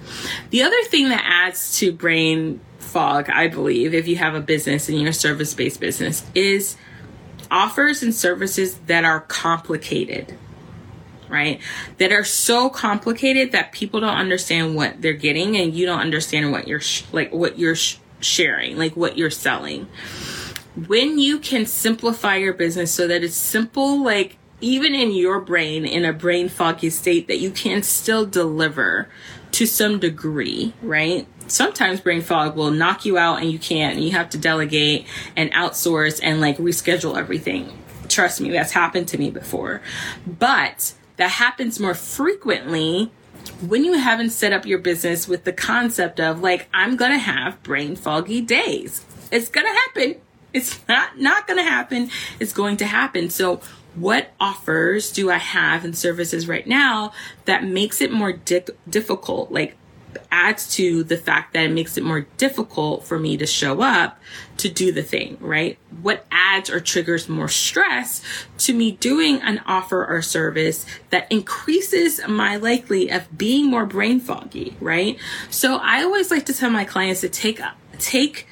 The 0.49 0.63
other 0.63 0.83
thing 0.83 1.09
that 1.09 1.23
adds 1.25 1.77
to 1.79 1.91
brain 1.91 2.59
fog, 2.79 3.29
I 3.29 3.47
believe, 3.47 3.93
if 3.93 4.07
you 4.07 4.17
have 4.17 4.35
a 4.35 4.41
business 4.41 4.89
and 4.89 4.99
you're 4.99 5.09
a 5.09 5.13
service 5.13 5.53
based 5.53 5.79
business, 5.79 6.23
is 6.35 6.77
offers 7.49 8.03
and 8.03 8.13
services 8.13 8.77
that 8.87 9.05
are 9.05 9.21
complicated 9.21 10.37
right? 11.29 11.59
That 11.97 12.11
are 12.11 12.23
so 12.23 12.69
complicated 12.69 13.51
that 13.51 13.71
people 13.71 13.99
don't 13.99 14.15
understand 14.15 14.75
what 14.75 15.01
they're 15.01 15.13
getting 15.13 15.57
and 15.57 15.73
you 15.73 15.85
don't 15.85 15.99
understand 15.99 16.51
what 16.51 16.67
you're 16.67 16.79
sh- 16.79 17.03
like 17.11 17.33
what 17.33 17.59
you're 17.59 17.75
sh- 17.75 17.97
sharing, 18.19 18.77
like 18.77 18.95
what 18.95 19.17
you're 19.17 19.29
selling. 19.29 19.87
When 20.87 21.17
you 21.17 21.39
can 21.39 21.65
simplify 21.65 22.35
your 22.35 22.53
business 22.53 22.91
so 22.91 23.07
that 23.07 23.23
it's 23.23 23.35
simple 23.35 24.03
like 24.03 24.37
even 24.59 24.95
in 24.95 25.11
your 25.11 25.39
brain 25.39 25.85
in 25.85 26.03
a 26.05 26.13
brain 26.13 26.49
foggy 26.49 26.89
state 26.89 27.27
that 27.27 27.37
you 27.37 27.51
can 27.51 27.83
still 27.83 28.25
deliver 28.25 29.07
to 29.51 29.65
some 29.65 29.99
degree, 29.99 30.73
right? 30.81 31.27
Sometimes 31.47 32.01
brain 32.01 32.21
fog 32.21 32.55
will 32.55 32.71
knock 32.71 33.05
you 33.05 33.17
out 33.17 33.41
and 33.41 33.51
you 33.51 33.59
can't 33.59 33.95
and 33.95 34.03
you 34.03 34.11
have 34.11 34.29
to 34.31 34.37
delegate 34.37 35.05
and 35.35 35.51
outsource 35.53 36.19
and 36.21 36.41
like 36.41 36.57
reschedule 36.57 37.17
everything. 37.17 37.77
Trust 38.09 38.41
me, 38.41 38.51
that's 38.51 38.71
happened 38.71 39.07
to 39.09 39.17
me 39.17 39.29
before. 39.29 39.81
But 40.25 40.93
that 41.17 41.31
happens 41.31 41.79
more 41.79 41.93
frequently 41.93 43.11
when 43.61 43.83
you 43.83 43.93
haven't 43.93 44.29
set 44.31 44.53
up 44.53 44.65
your 44.65 44.79
business 44.79 45.27
with 45.27 45.43
the 45.43 45.53
concept 45.53 46.19
of 46.19 46.41
like 46.41 46.67
i'm 46.73 46.95
gonna 46.95 47.17
have 47.17 47.61
brain 47.63 47.95
foggy 47.95 48.41
days. 48.41 49.03
It's 49.31 49.49
gonna 49.49 49.73
happen. 49.73 50.15
It's 50.53 50.79
not 50.87 51.19
not 51.19 51.47
gonna 51.47 51.63
happen. 51.63 52.09
It's 52.39 52.53
going 52.53 52.77
to 52.77 52.85
happen. 52.85 53.29
So 53.29 53.61
what 53.95 54.31
offers 54.39 55.11
do 55.11 55.31
i 55.31 55.37
have 55.37 55.83
and 55.83 55.97
services 55.97 56.47
right 56.47 56.67
now 56.67 57.11
that 57.45 57.63
makes 57.63 57.99
it 57.99 58.11
more 58.11 58.33
di- 58.33 58.61
difficult? 58.89 59.51
Like 59.51 59.75
adds 60.31 60.73
to 60.75 61.03
the 61.03 61.17
fact 61.17 61.53
that 61.53 61.65
it 61.65 61.71
makes 61.71 61.97
it 61.97 62.03
more 62.03 62.21
difficult 62.37 63.05
for 63.05 63.19
me 63.19 63.37
to 63.37 63.45
show 63.45 63.81
up 63.81 64.19
to 64.57 64.69
do 64.69 64.91
the 64.91 65.03
thing, 65.03 65.37
right? 65.39 65.77
What 66.01 66.25
adds 66.31 66.69
or 66.69 66.79
triggers 66.79 67.29
more 67.29 67.47
stress 67.47 68.21
to 68.59 68.73
me 68.73 68.91
doing 68.91 69.41
an 69.41 69.61
offer 69.65 70.05
or 70.05 70.21
service 70.21 70.85
that 71.09 71.31
increases 71.31 72.25
my 72.27 72.55
likely 72.57 73.09
of 73.09 73.37
being 73.37 73.69
more 73.69 73.85
brain 73.85 74.19
foggy, 74.19 74.75
right? 74.79 75.17
So 75.49 75.77
I 75.77 76.03
always 76.03 76.31
like 76.31 76.45
to 76.47 76.53
tell 76.53 76.69
my 76.69 76.85
clients 76.85 77.21
to 77.21 77.29
take 77.29 77.61
take 77.99 78.47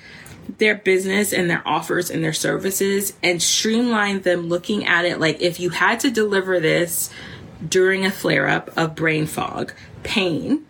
their 0.58 0.76
business 0.76 1.34
and 1.34 1.50
their 1.50 1.68
offers 1.68 2.10
and 2.10 2.24
their 2.24 2.34
services 2.34 3.14
and 3.24 3.42
streamline 3.42 4.22
them 4.22 4.48
looking 4.48 4.86
at 4.86 5.04
it 5.04 5.20
like 5.20 5.42
if 5.42 5.60
you 5.60 5.72
had 5.72 6.00
to 6.00 6.12
deliver 6.12 6.60
this 6.60 7.10
during 7.68 8.06
a 8.06 8.12
flare 8.12 8.48
up 8.48 8.76
of 8.78 8.96
brain 8.96 9.26
fog, 9.26 9.74
pain, 10.04 10.66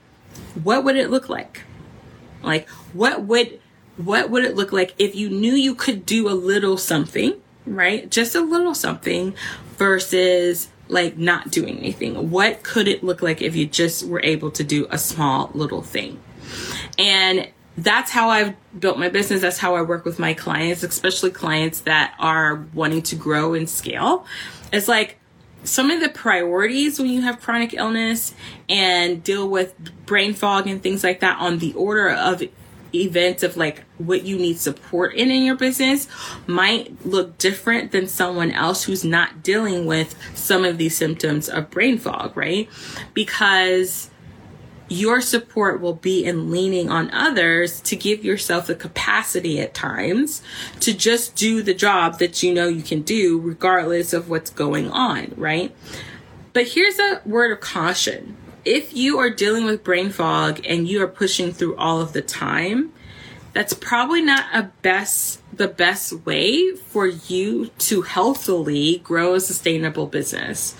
what 0.63 0.83
would 0.83 0.95
it 0.95 1.09
look 1.09 1.29
like? 1.29 1.63
Like 2.43 2.67
what 2.93 3.23
would 3.23 3.59
what 3.97 4.29
would 4.29 4.43
it 4.43 4.55
look 4.55 4.71
like 4.71 4.93
if 4.97 5.15
you 5.15 5.29
knew 5.29 5.53
you 5.53 5.73
could 5.73 6.05
do 6.05 6.27
a 6.27 6.35
little 6.35 6.77
something, 6.77 7.33
right? 7.65 8.09
Just 8.09 8.35
a 8.35 8.41
little 8.41 8.75
something 8.75 9.33
versus 9.77 10.69
like 10.87 11.17
not 11.17 11.49
doing 11.49 11.77
anything. 11.79 12.29
What 12.29 12.63
could 12.63 12.87
it 12.87 13.03
look 13.03 13.21
like 13.21 13.41
if 13.41 13.55
you 13.55 13.65
just 13.65 14.05
were 14.05 14.21
able 14.21 14.51
to 14.51 14.63
do 14.63 14.87
a 14.89 14.97
small 14.97 15.49
little 15.53 15.81
thing? 15.81 16.19
And 16.97 17.49
that's 17.77 18.11
how 18.11 18.29
I've 18.29 18.55
built 18.79 18.97
my 18.97 19.09
business. 19.09 19.41
That's 19.41 19.57
how 19.57 19.75
I 19.75 19.81
work 19.81 20.05
with 20.05 20.19
my 20.19 20.33
clients, 20.33 20.83
especially 20.83 21.31
clients 21.31 21.81
that 21.81 22.13
are 22.19 22.65
wanting 22.73 23.01
to 23.03 23.15
grow 23.15 23.53
and 23.53 23.69
scale. 23.69 24.25
It's 24.71 24.87
like, 24.87 25.17
some 25.65 25.91
of 25.91 25.99
the 25.99 26.09
priorities 26.09 26.99
when 26.99 27.09
you 27.09 27.21
have 27.21 27.41
chronic 27.41 27.73
illness 27.73 28.33
and 28.69 29.23
deal 29.23 29.49
with 29.49 29.75
brain 30.05 30.33
fog 30.33 30.67
and 30.67 30.81
things 30.81 31.03
like 31.03 31.19
that 31.19 31.39
on 31.39 31.59
the 31.59 31.73
order 31.73 32.09
of 32.09 32.41
events 32.93 33.43
of 33.43 33.57
like 33.57 33.83
what 33.97 34.23
you 34.23 34.37
need 34.37 34.57
support 34.57 35.13
in 35.15 35.29
in 35.29 35.43
your 35.43 35.55
business 35.55 36.07
might 36.47 37.05
look 37.05 37.37
different 37.37 37.91
than 37.91 38.07
someone 38.07 38.51
else 38.51 38.83
who's 38.83 39.03
not 39.03 39.43
dealing 39.43 39.85
with 39.85 40.15
some 40.33 40.63
of 40.63 40.77
these 40.77 40.95
symptoms 40.95 41.49
of 41.49 41.69
brain 41.69 41.97
fog, 41.97 42.35
right? 42.37 42.69
Because 43.13 44.09
your 44.87 45.21
support 45.21 45.81
will 45.81 45.93
be 45.93 46.23
in 46.23 46.51
leaning 46.51 46.89
on 46.89 47.09
others 47.11 47.81
to 47.81 47.95
give 47.95 48.23
yourself 48.23 48.67
the 48.67 48.75
capacity 48.75 49.59
at 49.59 49.73
times 49.73 50.41
to 50.79 50.93
just 50.93 51.35
do 51.35 51.61
the 51.61 51.73
job 51.73 52.19
that 52.19 52.43
you 52.43 52.53
know 52.53 52.67
you 52.67 52.83
can 52.83 53.01
do 53.01 53.39
regardless 53.39 54.13
of 54.13 54.29
what's 54.29 54.49
going 54.51 54.89
on, 54.91 55.33
right? 55.37 55.75
But 56.53 56.69
here's 56.69 56.99
a 56.99 57.21
word 57.25 57.51
of 57.51 57.59
caution. 57.59 58.37
If 58.63 58.95
you 58.95 59.19
are 59.19 59.29
dealing 59.29 59.65
with 59.65 59.83
brain 59.83 60.09
fog 60.09 60.61
and 60.65 60.87
you 60.87 61.01
are 61.03 61.07
pushing 61.07 61.51
through 61.51 61.75
all 61.75 62.01
of 62.01 62.13
the 62.13 62.21
time, 62.21 62.93
that's 63.53 63.73
probably 63.73 64.21
not 64.21 64.45
a 64.53 64.71
best 64.81 65.41
the 65.55 65.67
best 65.67 66.11
way 66.25 66.75
for 66.75 67.07
you 67.07 67.67
to 67.77 68.01
healthily 68.01 68.97
grow 68.97 69.35
a 69.35 69.39
sustainable 69.39 70.05
business 70.05 70.75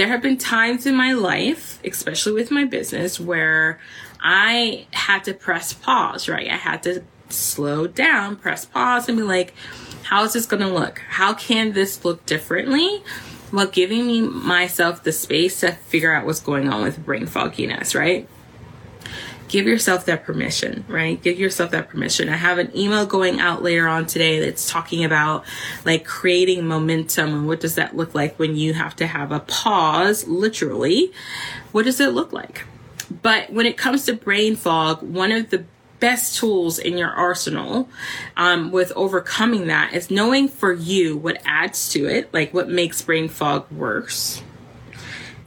there 0.00 0.08
have 0.08 0.22
been 0.22 0.38
times 0.38 0.86
in 0.86 0.94
my 0.96 1.12
life, 1.12 1.78
especially 1.84 2.32
with 2.32 2.50
my 2.50 2.64
business, 2.64 3.20
where 3.20 3.78
I 4.18 4.86
had 4.92 5.24
to 5.24 5.34
press 5.34 5.74
pause, 5.74 6.26
right? 6.26 6.50
I 6.50 6.56
had 6.56 6.82
to 6.84 7.02
slow 7.28 7.86
down, 7.86 8.36
press 8.36 8.64
pause, 8.64 9.10
and 9.10 9.18
be 9.18 9.24
like, 9.24 9.52
how 10.04 10.24
is 10.24 10.32
this 10.32 10.46
going 10.46 10.62
to 10.62 10.72
look? 10.72 11.00
How 11.10 11.34
can 11.34 11.72
this 11.72 12.02
look 12.02 12.24
differently? 12.24 13.02
While 13.50 13.66
giving 13.66 14.06
me 14.06 14.22
myself 14.22 15.02
the 15.02 15.12
space 15.12 15.60
to 15.60 15.72
figure 15.72 16.14
out 16.14 16.24
what's 16.24 16.40
going 16.40 16.70
on 16.70 16.82
with 16.82 17.04
brain 17.04 17.26
fogginess, 17.26 17.94
right? 17.94 18.26
Give 19.50 19.66
yourself 19.66 20.06
that 20.06 20.24
permission, 20.24 20.84
right? 20.86 21.20
Give 21.20 21.38
yourself 21.38 21.72
that 21.72 21.88
permission. 21.88 22.28
I 22.28 22.36
have 22.36 22.58
an 22.58 22.74
email 22.74 23.04
going 23.04 23.40
out 23.40 23.64
later 23.64 23.88
on 23.88 24.06
today 24.06 24.38
that's 24.38 24.70
talking 24.70 25.04
about 25.04 25.44
like 25.84 26.04
creating 26.04 26.66
momentum 26.66 27.34
and 27.34 27.48
what 27.48 27.58
does 27.58 27.74
that 27.74 27.96
look 27.96 28.14
like 28.14 28.38
when 28.38 28.54
you 28.54 28.74
have 28.74 28.94
to 28.96 29.08
have 29.08 29.32
a 29.32 29.40
pause, 29.40 30.26
literally. 30.28 31.12
What 31.72 31.84
does 31.84 31.98
it 32.00 32.12
look 32.12 32.32
like? 32.32 32.64
But 33.22 33.52
when 33.52 33.66
it 33.66 33.76
comes 33.76 34.06
to 34.06 34.14
brain 34.14 34.54
fog, 34.54 35.02
one 35.02 35.32
of 35.32 35.50
the 35.50 35.64
best 35.98 36.38
tools 36.38 36.78
in 36.78 36.96
your 36.96 37.10
arsenal 37.10 37.88
um, 38.36 38.70
with 38.70 38.92
overcoming 38.94 39.66
that 39.66 39.92
is 39.92 40.12
knowing 40.12 40.46
for 40.46 40.72
you 40.72 41.16
what 41.16 41.42
adds 41.44 41.90
to 41.90 42.06
it, 42.06 42.32
like 42.32 42.54
what 42.54 42.68
makes 42.68 43.02
brain 43.02 43.28
fog 43.28 43.68
worse 43.72 44.42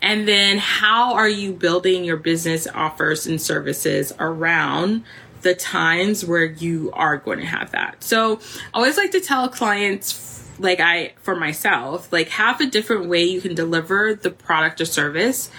and 0.03 0.27
then 0.27 0.57
how 0.57 1.13
are 1.13 1.29
you 1.29 1.53
building 1.53 2.03
your 2.03 2.17
business 2.17 2.67
offers 2.67 3.25
and 3.25 3.41
services 3.41 4.11
around 4.19 5.05
the 5.43 5.55
times 5.55 6.25
where 6.25 6.43
you 6.43 6.91
are 6.91 7.15
going 7.15 7.39
to 7.39 7.45
have 7.45 7.71
that? 7.71 8.03
So 8.03 8.39
I 8.73 8.77
always 8.77 8.97
like 8.97 9.11
to 9.11 9.21
tell 9.21 9.47
clients, 9.47 10.45
like 10.59 10.81
I, 10.81 11.13
for 11.21 11.37
myself, 11.37 12.11
like 12.11 12.27
have 12.29 12.59
a 12.59 12.65
different 12.65 13.07
way 13.07 13.23
you 13.23 13.39
can 13.39 13.55
deliver 13.55 14.13
the 14.13 14.29
product 14.29 14.81
or 14.81 14.85
service 14.85 15.49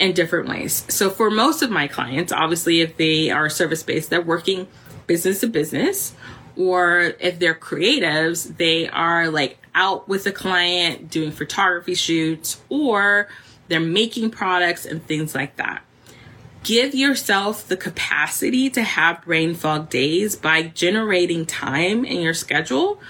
in 0.00 0.14
different 0.14 0.48
ways. 0.48 0.84
So 0.88 1.08
for 1.08 1.30
most 1.30 1.62
of 1.62 1.70
my 1.70 1.86
clients, 1.86 2.32
obviously, 2.32 2.80
if 2.80 2.96
they 2.96 3.30
are 3.30 3.48
service 3.48 3.84
based, 3.84 4.10
they're 4.10 4.20
working 4.20 4.66
business 5.06 5.40
to 5.40 5.46
business 5.46 6.12
or 6.56 7.14
if 7.20 7.38
they're 7.38 7.54
creatives, 7.54 8.56
they 8.56 8.88
are 8.88 9.30
like 9.30 9.58
out 9.78 10.08
with 10.08 10.26
a 10.26 10.32
client 10.32 11.08
doing 11.08 11.30
photography 11.30 11.94
shoots 11.94 12.60
or 12.68 13.28
they're 13.68 13.78
making 13.78 14.30
products 14.30 14.84
and 14.84 15.06
things 15.06 15.34
like 15.34 15.56
that. 15.56 15.82
Give 16.64 16.94
yourself 16.94 17.68
the 17.68 17.76
capacity 17.76 18.68
to 18.70 18.82
have 18.82 19.24
brain 19.24 19.54
fog 19.54 19.88
days 19.88 20.34
by 20.34 20.64
generating 20.64 21.46
time 21.46 22.04
in 22.04 22.20
your 22.20 22.34
schedule 22.34 23.00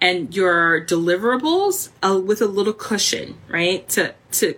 and 0.00 0.34
your 0.36 0.84
deliverables 0.84 1.88
uh, 2.02 2.20
with 2.20 2.42
a 2.42 2.46
little 2.46 2.74
cushion, 2.74 3.38
right? 3.48 3.88
To 3.90 4.14
to 4.32 4.54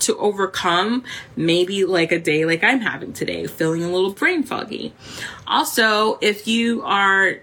to 0.00 0.16
overcome 0.16 1.04
maybe 1.36 1.84
like 1.84 2.10
a 2.10 2.18
day 2.18 2.44
like 2.44 2.64
I'm 2.64 2.80
having 2.80 3.12
today, 3.12 3.46
feeling 3.46 3.84
a 3.84 3.90
little 3.90 4.12
brain 4.12 4.42
foggy. 4.42 4.92
Also, 5.46 6.18
if 6.20 6.48
you 6.48 6.82
are 6.82 7.40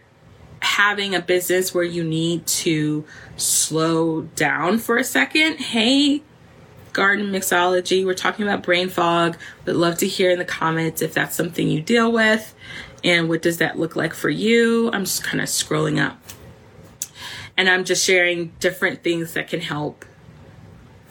having 0.62 1.16
a 1.16 1.22
business 1.22 1.74
where 1.74 1.84
you 1.84 2.04
need 2.04 2.46
to 2.48 3.06
slow 3.36 4.22
down 4.22 4.80
for 4.80 4.98
a 4.98 5.04
second, 5.04 5.58
hey, 5.58 6.24
garden 6.94 7.32
mixology, 7.32 8.06
we're 8.06 8.14
talking 8.14 8.44
about 8.48 8.64
brain 8.64 8.90
fog. 8.90 9.38
Would 9.66 9.76
love 9.76 9.98
to 10.00 10.08
hear 10.08 10.32
in 10.32 10.40
the 10.40 10.46
comments 10.46 11.02
if 11.02 11.14
that's 11.14 11.36
something 11.36 11.68
you 11.68 11.82
deal 11.82 12.12
with 12.12 12.56
and 13.04 13.30
what 13.30 13.42
does 13.42 13.60
that 13.60 13.78
look 13.78 13.96
like 13.96 14.14
for 14.14 14.30
you. 14.30 14.92
I'm 14.92 15.06
just 15.06 15.24
kind 15.24 15.42
of 15.42 15.48
scrolling 15.48 16.04
up 16.04 16.20
and 17.56 17.70
I'm 17.70 17.84
just 17.84 18.04
sharing 18.04 18.54
different 18.60 19.04
things 19.04 19.34
that 19.34 19.48
can 19.48 19.62
help 19.62 20.06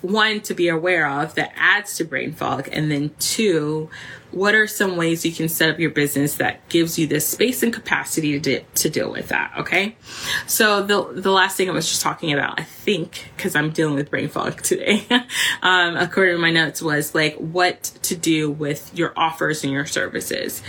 one 0.03 0.41
to 0.41 0.55
be 0.55 0.69
aware 0.69 1.09
of 1.09 1.35
that 1.35 1.53
adds 1.57 1.97
to 1.97 2.05
brain 2.05 2.33
fog 2.33 2.69
and 2.73 2.91
then 2.91 3.11
two 3.19 3.88
what 4.33 4.55
are 4.55 4.67
some 4.67 4.97
ways 4.97 5.25
you 5.25 5.33
can 5.33 5.49
set 5.49 5.71
up 5.71 5.79
your 5.79 5.91
business 5.91 6.35
that 6.35 6.69
gives 6.69 6.99
you 6.99 7.07
this 7.07 7.26
space 7.26 7.62
and 7.62 7.73
capacity 7.73 8.33
to, 8.33 8.38
de- 8.38 8.67
to 8.75 8.91
deal 8.91 9.11
with 9.11 9.29
that 9.29 9.53
okay? 9.59 9.97
So 10.47 10.83
the 10.83 11.12
the 11.12 11.33
last 11.33 11.57
thing 11.57 11.69
i 11.69 11.73
was 11.73 11.88
just 11.88 12.03
talking 12.03 12.33
about 12.33 12.61
i 12.61 12.62
think 12.62 13.31
because 13.37 13.57
i'm 13.57 13.71
dealing 13.71 13.95
with 13.95 14.11
brain 14.11 14.29
fog 14.29 14.62
today 14.62 15.07
um, 15.62 15.97
according 15.97 16.35
to 16.35 16.41
my 16.41 16.50
notes 16.50 16.83
was 16.83 17.15
like 17.15 17.35
what 17.37 17.83
to 18.03 18.17
do 18.17 18.50
with 18.50 18.97
your 18.97 19.12
offers 19.17 19.65
and 19.65 19.73
your 19.73 19.87
services. 19.87 20.62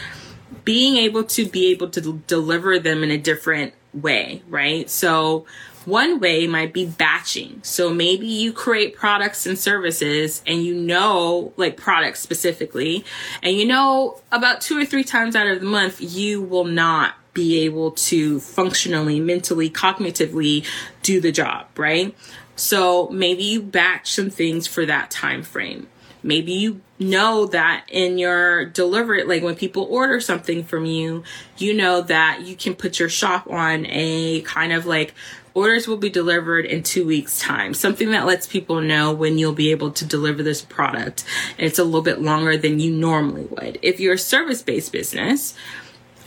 Being 0.64 0.98
able 0.98 1.24
to 1.24 1.48
be 1.48 1.68
able 1.68 1.90
to 1.92 2.22
deliver 2.28 2.80
them 2.80 3.04
in 3.04 3.12
a 3.12 3.18
different 3.18 3.74
way 3.94 4.42
right? 4.48 4.90
So 4.90 5.46
one 5.88 6.20
way 6.20 6.46
might 6.48 6.74
be 6.74 6.86
batching. 6.86 7.62
So 7.64 7.94
maybe 7.94 8.28
you 8.28 8.52
create 8.52 8.94
products 8.94 9.46
and 9.46 9.58
services 9.58 10.42
and 10.46 10.62
you 10.62 10.76
know, 10.76 11.54
like 11.56 11.78
products 11.78 12.20
specifically, 12.20 13.06
and 13.42 13.56
you 13.56 13.66
know 13.66 14.20
about 14.30 14.60
two 14.60 14.78
or 14.78 14.86
three 14.86 15.06
times 15.06 15.34
out 15.34 15.48
of 15.48 15.62
the 15.62 15.66
month, 15.66 16.02
you 16.02 16.42
will 16.42 16.66
not 16.66 17.16
be 17.34 17.64
able 17.64 17.92
to 17.92 18.42
functionally, 18.42 19.22
mentally, 19.22 19.70
cognitively 19.70 20.66
do 21.04 21.22
the 21.22 21.32
job, 21.32 21.68
right? 21.78 22.14
So 22.58 23.08
maybe 23.08 23.44
you 23.44 23.62
batch 23.62 24.12
some 24.12 24.30
things 24.30 24.68
for 24.68 24.86
that 24.86 25.10
time 25.10 25.42
frame. 25.42 25.88
Maybe 26.22 26.52
you 26.52 26.82
know 27.00 27.46
that 27.46 27.86
in 27.88 28.18
your 28.18 28.66
delivery, 28.66 29.24
like 29.24 29.44
when 29.44 29.56
people 29.56 29.84
order 29.84 30.20
something 30.20 30.66
from 30.66 30.86
you, 30.86 31.24
you 31.58 31.74
know 31.74 32.02
that 32.02 32.42
you 32.42 32.58
can 32.58 32.76
put 32.76 33.00
your 33.00 33.08
shop 33.08 33.48
on 33.50 33.86
a 33.86 34.42
kind 34.42 34.74
of 34.74 34.86
like 34.86 35.14
Orders 35.58 35.88
will 35.88 35.98
be 35.98 36.12
delivered 36.12 36.66
in 36.66 36.84
two 36.84 37.04
weeks' 37.04 37.40
time. 37.40 37.74
Something 37.74 38.12
that 38.12 38.28
lets 38.28 38.46
people 38.46 38.80
know 38.80 39.12
when 39.12 39.40
you'll 39.40 39.54
be 39.54 39.72
able 39.72 39.90
to 39.90 40.06
deliver 40.06 40.44
this 40.44 40.62
product. 40.62 41.24
And 41.58 41.66
it's 41.66 41.80
a 41.80 41.84
little 41.84 42.04
bit 42.04 42.22
longer 42.22 42.58
than 42.58 42.80
you 42.80 42.92
normally 42.92 43.46
would. 43.46 43.80
If 43.82 44.00
you're 44.00 44.14
a 44.14 44.20
service 44.20 44.62
based 44.62 44.92
business, 44.92 45.56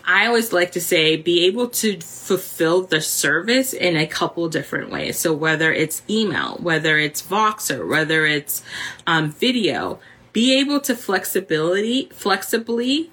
I 0.04 0.26
always 0.26 0.52
like 0.52 0.72
to 0.72 0.80
say 0.80 1.14
be 1.14 1.46
able 1.46 1.68
to 1.68 2.00
fulfill 2.00 2.82
the 2.82 3.00
service 3.00 3.72
in 3.72 3.96
a 3.96 4.04
couple 4.04 4.48
different 4.48 4.90
ways. 4.90 5.16
So 5.20 5.32
whether 5.32 5.72
it's 5.72 6.02
email, 6.10 6.56
whether 6.56 6.98
it's 6.98 7.22
Voxer, 7.22 7.88
whether 7.88 8.26
it's 8.26 8.64
um, 9.06 9.30
video, 9.30 10.00
be 10.32 10.58
able 10.58 10.80
to 10.80 10.96
flexibility 10.96 12.08
flexibly 12.12 13.12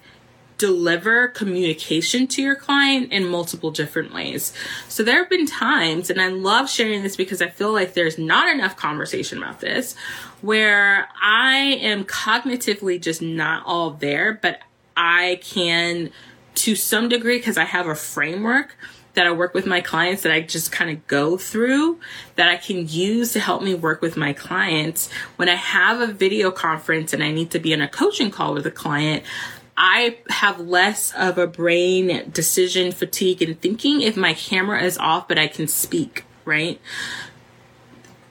deliver 0.58 1.28
communication 1.28 2.26
to 2.26 2.42
your 2.42 2.56
client 2.56 3.12
in 3.12 3.26
multiple 3.28 3.70
different 3.70 4.12
ways. 4.12 4.52
So 4.88 5.02
there 5.02 5.18
have 5.18 5.30
been 5.30 5.46
times, 5.46 6.10
and 6.10 6.20
I 6.20 6.28
love 6.28 6.68
sharing 6.68 7.02
this 7.02 7.16
because 7.16 7.40
I 7.40 7.48
feel 7.48 7.72
like 7.72 7.94
there's 7.94 8.18
not 8.18 8.48
enough 8.48 8.76
conversation 8.76 9.38
about 9.38 9.60
this, 9.60 9.94
where 10.42 11.08
I 11.22 11.56
am 11.80 12.04
cognitively 12.04 13.00
just 13.00 13.22
not 13.22 13.62
all 13.64 13.90
there, 13.90 14.38
but 14.42 14.60
I 14.96 15.40
can, 15.42 16.10
to 16.56 16.74
some 16.74 17.08
degree, 17.08 17.38
because 17.38 17.56
I 17.56 17.64
have 17.64 17.86
a 17.86 17.94
framework 17.94 18.76
that 19.14 19.26
I 19.26 19.32
work 19.32 19.52
with 19.52 19.66
my 19.66 19.80
clients 19.80 20.22
that 20.22 20.30
I 20.32 20.40
just 20.40 20.70
kind 20.70 20.90
of 20.90 21.04
go 21.08 21.36
through 21.36 21.98
that 22.36 22.48
I 22.48 22.56
can 22.56 22.86
use 22.86 23.32
to 23.32 23.40
help 23.40 23.62
me 23.62 23.74
work 23.74 24.00
with 24.00 24.16
my 24.16 24.32
clients. 24.32 25.10
When 25.36 25.48
I 25.48 25.56
have 25.56 26.00
a 26.00 26.12
video 26.12 26.52
conference 26.52 27.12
and 27.12 27.22
I 27.22 27.32
need 27.32 27.50
to 27.50 27.58
be 27.58 27.72
in 27.72 27.80
a 27.80 27.88
coaching 27.88 28.30
call 28.30 28.54
with 28.54 28.64
a 28.66 28.70
client, 28.70 29.24
I 29.80 30.18
have 30.28 30.58
less 30.58 31.12
of 31.14 31.38
a 31.38 31.46
brain 31.46 32.30
decision 32.32 32.90
fatigue 32.90 33.40
and 33.40 33.58
thinking 33.60 34.02
if 34.02 34.16
my 34.16 34.34
camera 34.34 34.82
is 34.82 34.98
off, 34.98 35.28
but 35.28 35.38
I 35.38 35.46
can 35.46 35.68
speak, 35.68 36.24
right? 36.44 36.80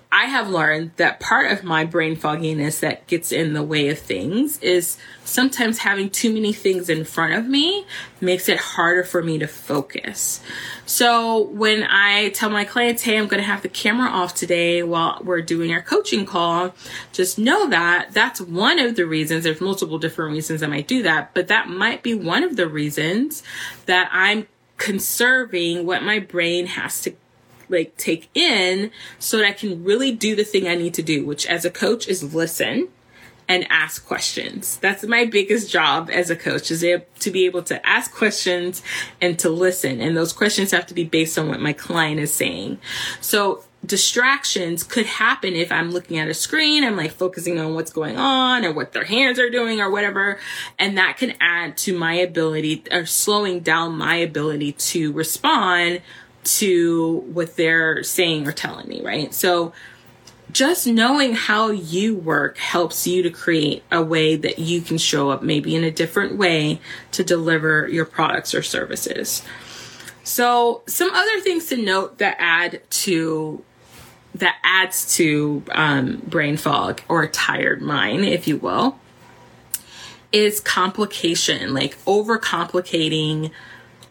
I 0.10 0.26
have 0.26 0.50
learned 0.50 0.92
that 0.96 1.20
part 1.20 1.52
of 1.52 1.66
my 1.66 1.84
brain 1.84 2.16
fogginess 2.16 2.80
that 2.80 3.08
gets 3.08 3.32
in 3.32 3.54
the 3.54 3.62
way 3.62 3.90
of 3.90 4.00
things 4.00 4.58
is 4.60 4.98
sometimes 5.26 5.80
having 5.80 6.10
too 6.10 6.34
many 6.34 6.54
things 6.54 6.90
in 6.90 7.04
front 7.04 7.34
of 7.34 7.46
me 7.46 7.86
makes 8.22 8.48
it 8.48 8.58
harder 8.58 9.04
for 9.04 9.22
me 9.22 9.38
to 9.40 9.48
focus. 9.48 10.42
So 10.86 11.42
when 11.42 11.84
I 11.84 12.30
tell 12.30 12.50
my 12.50 12.64
clients, 12.64 13.04
hey, 13.04 13.18
I'm 13.18 13.28
going 13.28 13.42
to 13.42 13.48
have 13.48 13.62
the 13.62 13.70
camera 13.70 14.10
off 14.10 14.34
today 14.34 14.82
while 14.82 15.22
we're 15.24 15.42
doing 15.42 15.74
our 15.74 15.82
coaching 15.82 16.26
call, 16.26 16.74
just 17.12 17.38
know 17.38 17.68
that 17.70 18.14
that's 18.14 18.40
one 18.40 18.80
of 18.80 18.96
the 18.96 19.06
reasons. 19.06 19.44
There's 19.44 19.60
multiple 19.60 20.00
different 20.00 20.32
reasons 20.32 20.64
I 20.64 20.68
might 20.68 20.88
do 20.88 21.04
that, 21.04 21.34
but 21.34 21.50
that 21.50 21.68
might 21.68 22.02
be 22.02 22.16
one 22.16 22.44
of 22.44 22.56
the 22.56 22.68
reasons 22.68 23.44
that 23.88 24.10
I'm 24.14 24.48
conserving 24.78 25.86
what 25.86 26.02
my 26.04 26.20
brain 26.20 26.68
has 26.68 27.02
to 27.02 27.14
like 27.70 27.98
take 27.98 28.30
in 28.34 28.92
so 29.20 29.38
that 29.38 29.46
I 29.46 29.52
can 29.54 29.84
really 29.84 30.12
do 30.12 30.36
the 30.36 30.44
thing 30.44 30.68
I 30.68 30.76
need 30.76 30.94
to 30.96 31.04
do, 31.04 31.26
which 31.26 31.46
as 31.46 31.66
a 31.66 31.70
coach 31.70 32.08
is 32.08 32.34
listen 32.34 32.90
and 33.48 33.66
ask 33.70 34.06
questions. 34.06 34.78
That's 34.78 35.06
my 35.06 35.26
biggest 35.26 35.72
job 35.72 36.10
as 36.12 36.30
a 36.30 36.36
coach 36.36 36.70
is 36.70 36.82
to 37.20 37.32
be 37.32 37.46
able 37.46 37.64
to 37.64 37.88
ask 37.88 38.14
questions 38.14 38.82
and 39.22 39.40
to 39.40 39.50
listen. 39.50 40.02
And 40.02 40.18
those 40.18 40.34
questions 40.34 40.72
have 40.72 40.86
to 40.88 40.94
be 40.94 41.06
based 41.06 41.40
on 41.40 41.48
what 41.48 41.62
my 41.62 41.74
client 41.74 42.20
is 42.20 42.34
saying. 42.34 42.80
So 43.22 43.64
distractions 43.86 44.84
could 44.84 45.06
happen 45.06 45.54
if 45.54 45.72
I'm 45.72 45.92
looking 45.92 46.18
at 46.18 46.28
a 46.28 46.34
screen, 46.34 46.84
I'm 46.84 46.98
like 46.98 47.12
focusing 47.12 47.60
on 47.60 47.74
what's 47.74 47.92
going 47.92 48.18
on 48.18 48.66
or 48.66 48.74
what 48.74 48.92
their 48.92 49.06
hands 49.06 49.40
are 49.40 49.50
doing 49.50 49.80
or 49.80 49.90
whatever. 49.90 50.40
And 50.78 50.98
that 50.98 51.18
can 51.18 51.36
add 51.40 51.78
to 51.78 51.98
my 51.98 52.16
ability 52.16 52.84
or 52.92 53.06
slowing 53.06 53.62
down 53.62 53.98
my 53.98 54.16
ability 54.16 54.74
to 54.74 55.14
respond 55.14 56.02
to 56.48 57.18
what 57.34 57.56
they're 57.56 58.04
saying 58.04 58.48
or 58.48 58.52
telling 58.52 58.88
me, 58.88 59.02
right? 59.02 59.34
So 59.34 59.74
just 60.52 60.88
knowing 60.88 61.34
how 61.34 61.72
you 61.72 62.16
work 62.16 62.58
helps 62.58 63.06
you 63.06 63.22
to 63.24 63.30
create 63.30 63.84
a 63.92 64.02
way 64.02 64.36
that 64.36 64.60
you 64.60 64.82
can 64.82 64.98
show 64.98 65.30
up 65.30 65.44
maybe 65.44 65.76
in 65.76 65.84
a 65.84 65.92
different 65.92 66.38
way 66.38 66.80
to 67.12 67.24
deliver 67.24 67.88
your 67.88 68.06
products 68.06 68.54
or 68.54 68.64
services. 68.64 69.44
So 70.24 70.84
some 70.88 71.12
other 71.14 71.40
things 71.42 71.68
to 71.68 71.78
note 71.78 72.18
that 72.20 72.38
add 72.40 72.82
to 72.90 73.64
that 74.36 74.58
adds 74.64 75.16
to 75.16 75.64
um, 75.72 76.22
brain 76.28 76.58
fog 76.58 77.02
or 77.08 77.28
tired 77.28 77.82
mind, 77.82 78.24
if 78.26 78.48
you 78.48 78.58
will, 78.58 79.00
is 80.32 80.60
complication, 80.60 81.74
like 81.74 81.98
overcomplicating 82.06 83.52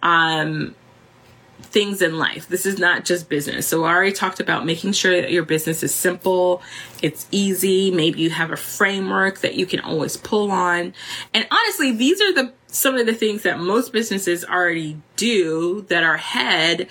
um, 0.03 0.75
things 1.77 2.01
in 2.01 2.17
life. 2.17 2.49
This 2.49 2.65
is 2.65 2.79
not 2.79 3.05
just 3.05 3.29
business. 3.29 3.67
So 3.67 3.85
I 3.85 3.93
already 3.93 4.12
talked 4.12 4.41
about 4.41 4.65
making 4.65 4.93
sure 4.93 5.21
that 5.21 5.31
your 5.31 5.43
business 5.43 5.83
is 5.83 5.95
simple, 5.95 6.62
it's 7.03 7.27
easy, 7.31 7.91
maybe 7.91 8.23
you 8.23 8.31
have 8.31 8.51
a 8.51 8.57
framework 8.57 9.41
that 9.41 9.57
you 9.57 9.67
can 9.67 9.81
always 9.81 10.17
pull 10.17 10.51
on. 10.51 10.95
And 11.35 11.47
honestly, 11.51 11.93
these 11.93 12.23
are 12.23 12.33
the 12.33 12.55
some 12.69 12.97
of 12.97 13.05
the 13.05 13.15
things 13.15 13.43
that 13.43 13.61
most 13.61 13.93
businesses 13.93 14.43
already 14.43 15.01
do 15.17 15.83
that 15.89 16.03
are 16.03 16.15
ahead 16.15 16.89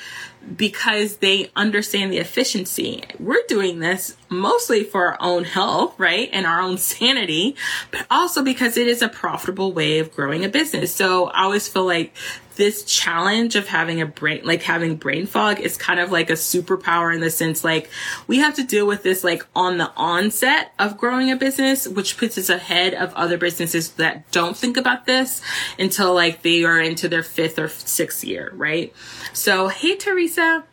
because 0.55 1.17
they 1.17 1.51
understand 1.55 2.11
the 2.11 2.17
efficiency. 2.17 3.03
We're 3.19 3.43
doing 3.47 3.79
this 3.79 4.15
mostly 4.29 4.83
for 4.83 5.07
our 5.07 5.17
own 5.19 5.43
health, 5.43 5.95
right? 5.97 6.29
And 6.31 6.45
our 6.45 6.61
own 6.61 6.77
sanity, 6.77 7.55
but 7.91 8.05
also 8.11 8.43
because 8.43 8.77
it 8.77 8.87
is 8.87 9.01
a 9.01 9.09
profitable 9.09 9.73
way 9.73 9.99
of 9.99 10.13
growing 10.13 10.45
a 10.45 10.49
business. 10.49 10.93
So 10.93 11.27
I 11.29 11.43
always 11.43 11.67
feel 11.67 11.85
like 11.85 12.15
this 12.55 12.83
challenge 12.83 13.55
of 13.55 13.67
having 13.67 14.01
a 14.01 14.05
brain, 14.05 14.41
like 14.43 14.63
having 14.63 14.95
brain 14.95 15.25
fog 15.25 15.59
is 15.59 15.77
kind 15.77 15.99
of 15.99 16.11
like 16.11 16.29
a 16.29 16.33
superpower 16.33 17.13
in 17.13 17.21
the 17.21 17.29
sense 17.29 17.63
like 17.63 17.89
we 18.27 18.37
have 18.37 18.55
to 18.55 18.63
deal 18.63 18.87
with 18.87 19.03
this 19.03 19.23
like 19.23 19.45
on 19.55 19.77
the 19.77 19.91
onset 19.95 20.71
of 20.79 20.97
growing 20.97 21.31
a 21.31 21.35
business, 21.35 21.87
which 21.87 22.17
puts 22.17 22.37
us 22.37 22.49
ahead 22.49 22.93
of 22.93 23.13
other 23.13 23.37
businesses 23.37 23.91
that 23.91 24.29
don't 24.31 24.57
think 24.57 24.77
about 24.77 25.05
this. 25.05 25.41
until 25.77 26.13
like 26.13 26.41
they 26.41 26.63
are 26.63 26.79
into 26.79 27.07
their 27.07 27.23
fifth 27.23 27.59
or 27.59 27.67
sixth 27.67 28.23
year, 28.23 28.51
right? 28.55 28.93
So, 29.33 29.67
hey, 29.67 29.95
Teresa. 29.95 30.63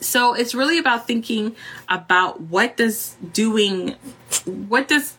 So 0.00 0.34
it's 0.34 0.54
really 0.54 0.78
about 0.78 1.06
thinking 1.06 1.56
about 1.88 2.40
what 2.40 2.76
does 2.76 3.16
doing, 3.32 3.96
what 4.44 4.86
does 4.86 5.16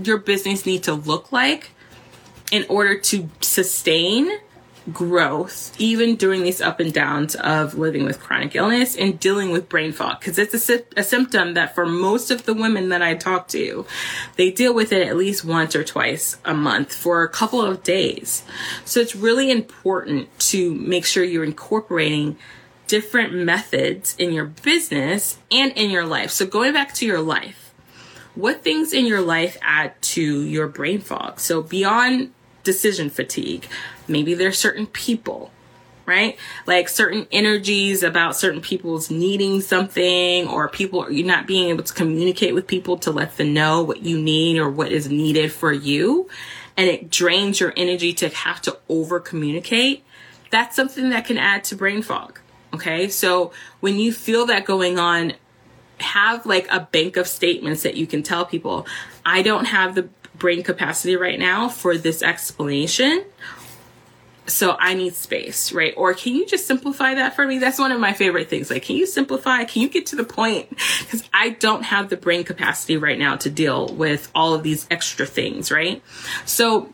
your 0.00 0.18
business 0.18 0.64
need 0.64 0.84
to 0.84 0.94
look 0.94 1.32
like 1.32 1.70
in 2.52 2.64
order 2.68 2.98
to 2.98 3.28
sustain 3.40 4.30
growth 4.92 5.74
even 5.78 6.16
during 6.16 6.42
these 6.42 6.60
up 6.60 6.80
and 6.80 6.92
downs 6.92 7.34
of 7.36 7.74
living 7.74 8.04
with 8.04 8.18
chronic 8.18 8.54
illness 8.56 8.96
and 8.96 9.20
dealing 9.20 9.50
with 9.50 9.68
brain 9.68 9.92
fog. 9.92 10.18
Because 10.18 10.38
it's 10.38 10.68
a, 10.68 10.82
a, 10.96 11.04
symptom 11.04 11.54
that 11.54 11.74
for 11.74 11.86
most 11.86 12.30
of 12.30 12.46
the 12.46 12.54
women 12.54 12.88
that 12.88 13.02
i 13.02 13.14
talk 13.14 13.48
to 13.48 13.84
they 14.36 14.50
deal 14.50 14.74
with 14.74 14.92
it 14.92 15.06
at 15.06 15.16
least 15.16 15.44
once 15.44 15.76
or 15.76 15.84
twice 15.84 16.38
a 16.44 16.54
month 16.54 16.94
for 16.94 17.22
a 17.22 17.28
couple 17.28 17.62
of 17.62 17.82
days. 17.82 18.42
So 18.84 19.00
it's 19.00 19.14
really 19.14 19.50
important 19.50 20.36
to 20.50 20.74
make 20.74 21.04
sure 21.04 21.22
you're 21.22 21.44
incorporating 21.44 22.36
different 22.86 23.34
methods 23.34 24.16
in 24.18 24.32
your 24.32 24.46
business 24.46 25.38
and 25.50 25.72
in 25.72 25.90
your 25.90 26.06
life. 26.06 26.30
So 26.30 26.46
going 26.46 26.72
back 26.72 26.94
to 26.94 27.06
your 27.06 27.20
life 27.20 27.62
what 28.34 28.62
things 28.62 28.92
in 28.92 29.06
your 29.06 29.20
life 29.20 29.58
add 29.60 30.00
to 30.00 30.42
your 30.42 30.66
brain 30.66 31.00
fog? 31.00 31.38
So 31.38 31.62
beyond 31.62 32.32
decision 32.62 33.10
fatigue. 33.10 33.66
Maybe 34.08 34.34
there's 34.34 34.58
certain 34.58 34.86
people, 34.86 35.50
right? 36.06 36.38
Like 36.66 36.88
certain 36.88 37.26
energies 37.30 38.02
about 38.02 38.36
certain 38.36 38.60
people's 38.60 39.10
needing 39.10 39.60
something 39.60 40.48
or 40.48 40.68
people 40.68 41.10
you're 41.10 41.26
not 41.26 41.46
being 41.46 41.68
able 41.70 41.84
to 41.84 41.94
communicate 41.94 42.54
with 42.54 42.66
people 42.66 42.98
to 42.98 43.10
let 43.10 43.36
them 43.36 43.54
know 43.54 43.82
what 43.82 44.02
you 44.02 44.20
need 44.20 44.58
or 44.58 44.68
what 44.68 44.92
is 44.92 45.08
needed 45.08 45.52
for 45.52 45.72
you. 45.72 46.28
And 46.76 46.88
it 46.88 47.10
drains 47.10 47.60
your 47.60 47.72
energy 47.76 48.12
to 48.14 48.28
have 48.28 48.62
to 48.62 48.78
over 48.88 49.20
communicate. 49.20 50.04
That's 50.50 50.74
something 50.74 51.10
that 51.10 51.26
can 51.26 51.38
add 51.38 51.64
to 51.64 51.76
brain 51.76 52.02
fog. 52.02 52.40
Okay. 52.74 53.08
So 53.08 53.52
when 53.80 53.98
you 53.98 54.12
feel 54.12 54.46
that 54.46 54.64
going 54.64 54.98
on, 54.98 55.34
have 55.98 56.46
like 56.46 56.66
a 56.70 56.80
bank 56.80 57.16
of 57.16 57.26
statements 57.26 57.84
that 57.84 57.96
you 57.96 58.06
can 58.06 58.22
tell 58.22 58.44
people, 58.44 58.86
I 59.24 59.42
don't 59.42 59.66
have 59.66 59.94
the 59.94 60.08
brain 60.42 60.64
capacity 60.64 61.14
right 61.14 61.38
now 61.38 61.68
for 61.68 61.96
this 61.96 62.20
explanation. 62.20 63.24
So 64.46 64.76
I 64.76 64.94
need 64.94 65.14
space, 65.14 65.72
right? 65.72 65.94
Or 65.96 66.14
can 66.14 66.34
you 66.34 66.44
just 66.44 66.66
simplify 66.66 67.14
that 67.14 67.36
for 67.36 67.46
me? 67.46 67.58
That's 67.58 67.78
one 67.78 67.92
of 67.92 68.00
my 68.00 68.12
favorite 68.12 68.50
things. 68.50 68.68
Like, 68.68 68.82
can 68.82 68.96
you 68.96 69.06
simplify? 69.06 69.62
Can 69.62 69.82
you 69.82 69.88
get 69.88 70.06
to 70.06 70.16
the 70.16 70.24
point? 70.24 70.68
Because 70.98 71.22
I 71.32 71.50
don't 71.50 71.84
have 71.84 72.08
the 72.08 72.16
brain 72.16 72.42
capacity 72.42 72.96
right 72.96 73.20
now 73.20 73.36
to 73.36 73.48
deal 73.48 73.86
with 73.94 74.32
all 74.34 74.52
of 74.52 74.64
these 74.64 74.84
extra 74.90 75.26
things, 75.26 75.70
right? 75.70 76.02
So 76.44 76.92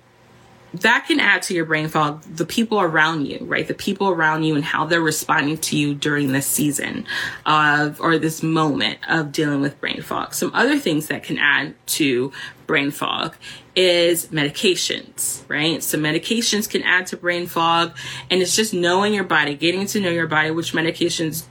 that 0.74 1.06
can 1.06 1.18
add 1.18 1.42
to 1.42 1.54
your 1.54 1.64
brain 1.64 1.88
fog 1.88 2.22
the 2.22 2.44
people 2.44 2.80
around 2.80 3.26
you 3.26 3.38
right? 3.42 3.66
The 3.66 3.74
people 3.74 4.08
around 4.08 4.44
you 4.44 4.54
and 4.54 4.64
how 4.64 4.84
they're 4.86 5.00
responding 5.00 5.58
to 5.58 5.76
you 5.76 5.94
during 5.94 6.32
this 6.32 6.46
season 6.46 7.06
of 7.46 8.00
or 8.00 8.18
this 8.18 8.42
moment 8.42 8.98
of 9.08 9.32
dealing 9.32 9.60
with 9.60 9.80
brain 9.80 10.02
fog. 10.02 10.34
Some 10.34 10.50
other 10.54 10.78
things 10.78 11.08
that 11.08 11.22
can 11.22 11.38
add 11.38 11.74
to 11.86 12.32
brain 12.66 12.90
fog 12.90 13.34
is 13.74 14.26
medications 14.26 15.42
right? 15.48 15.82
So 15.82 15.98
medications 15.98 16.68
can 16.68 16.82
add 16.82 17.06
to 17.08 17.16
brain 17.16 17.46
fog 17.46 17.96
and 18.30 18.42
it's 18.42 18.54
just 18.54 18.74
knowing 18.74 19.14
your 19.14 19.24
body 19.24 19.54
getting 19.54 19.86
to 19.86 20.00
know 20.00 20.10
your 20.10 20.26
body 20.26 20.50
which 20.50 20.72
medications 20.72 21.44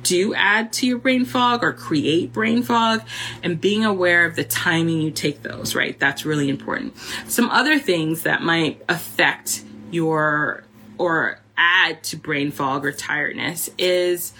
do 0.00 0.34
add 0.34 0.72
to 0.74 0.86
your 0.86 0.98
brain 0.98 1.24
fog 1.24 1.62
or 1.62 1.72
create 1.72 2.32
brain 2.32 2.62
fog 2.62 3.02
and 3.42 3.60
being 3.60 3.84
aware 3.84 4.24
of 4.24 4.36
the 4.36 4.44
timing 4.44 5.00
you 5.00 5.10
take 5.10 5.42
those, 5.42 5.74
right? 5.74 5.98
That's 5.98 6.24
really 6.24 6.48
important. 6.48 6.96
Some 7.26 7.50
other 7.50 7.78
things 7.78 8.22
that 8.22 8.42
might 8.42 8.82
affect 8.88 9.64
your 9.90 10.64
or 10.98 11.38
add 11.56 12.02
to 12.04 12.16
brain 12.16 12.50
fog 12.50 12.84
or 12.84 12.92
tiredness 12.92 13.68
is 13.78 14.32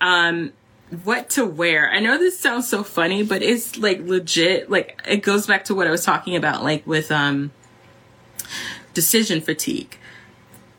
um 0.00 0.52
what 1.04 1.30
to 1.30 1.46
wear. 1.46 1.90
I 1.90 2.00
know 2.00 2.18
this 2.18 2.38
sounds 2.38 2.68
so 2.68 2.82
funny, 2.82 3.22
but 3.22 3.42
it's 3.42 3.78
like 3.78 4.00
legit 4.00 4.70
like 4.70 5.00
it 5.08 5.18
goes 5.18 5.46
back 5.46 5.64
to 5.66 5.74
what 5.74 5.86
I 5.86 5.90
was 5.90 6.04
talking 6.04 6.36
about 6.36 6.62
like 6.62 6.86
with 6.86 7.10
um 7.10 7.50
decision 8.94 9.40
fatigue 9.40 9.98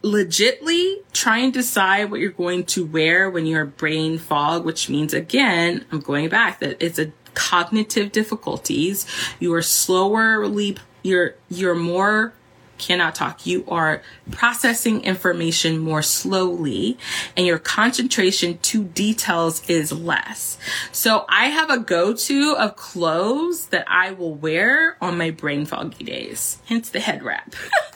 legitly 0.03 0.97
try 1.13 1.39
and 1.39 1.53
decide 1.53 2.11
what 2.11 2.19
you're 2.19 2.31
going 2.31 2.65
to 2.65 2.85
wear 2.85 3.29
when 3.29 3.45
you're 3.45 3.65
brain 3.65 4.17
fog, 4.17 4.65
which 4.65 4.89
means 4.89 5.13
again, 5.13 5.85
I'm 5.91 6.01
going 6.01 6.29
back 6.29 6.59
that 6.59 6.77
it's 6.81 6.99
a 6.99 7.11
cognitive 7.33 8.11
difficulties. 8.11 9.05
You 9.39 9.53
are 9.53 9.61
slowerly, 9.61 10.77
you're, 11.03 11.35
you're 11.49 11.75
more 11.75 12.33
cannot 12.77 13.15
talk. 13.15 13.45
You 13.45 13.63
are 13.67 14.01
processing 14.31 15.03
information 15.03 15.79
more 15.79 16.01
slowly 16.01 16.97
and 17.37 17.45
your 17.45 17.59
concentration 17.59 18.57
to 18.57 18.83
details 18.83 19.67
is 19.69 19.91
less. 19.91 20.57
So 20.91 21.25
I 21.29 21.45
have 21.45 21.69
a 21.69 21.79
go-to 21.79 22.55
of 22.57 22.75
clothes 22.75 23.67
that 23.67 23.85
I 23.87 24.11
will 24.11 24.33
wear 24.33 24.97
on 24.99 25.17
my 25.17 25.29
brain 25.31 25.65
foggy 25.65 26.03
days, 26.03 26.57
hence 26.65 26.89
the 26.89 26.99
head 26.99 27.23
wrap. 27.23 27.55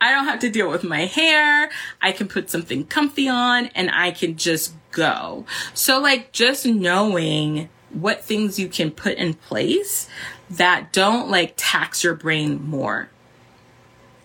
I 0.00 0.12
don't 0.12 0.24
have 0.24 0.40
to 0.40 0.50
deal 0.50 0.70
with 0.70 0.84
my 0.84 1.06
hair. 1.06 1.70
I 2.00 2.12
can 2.12 2.28
put 2.28 2.50
something 2.50 2.86
comfy 2.86 3.28
on 3.28 3.66
and 3.74 3.90
I 3.90 4.10
can 4.10 4.36
just 4.36 4.74
go. 4.90 5.44
So 5.74 6.00
like 6.00 6.32
just 6.32 6.66
knowing 6.66 7.68
what 7.90 8.22
things 8.22 8.58
you 8.58 8.68
can 8.68 8.90
put 8.90 9.16
in 9.16 9.34
place 9.34 10.08
that 10.50 10.92
don't 10.92 11.30
like 11.30 11.54
tax 11.56 12.04
your 12.04 12.14
brain 12.14 12.62
more 12.62 13.08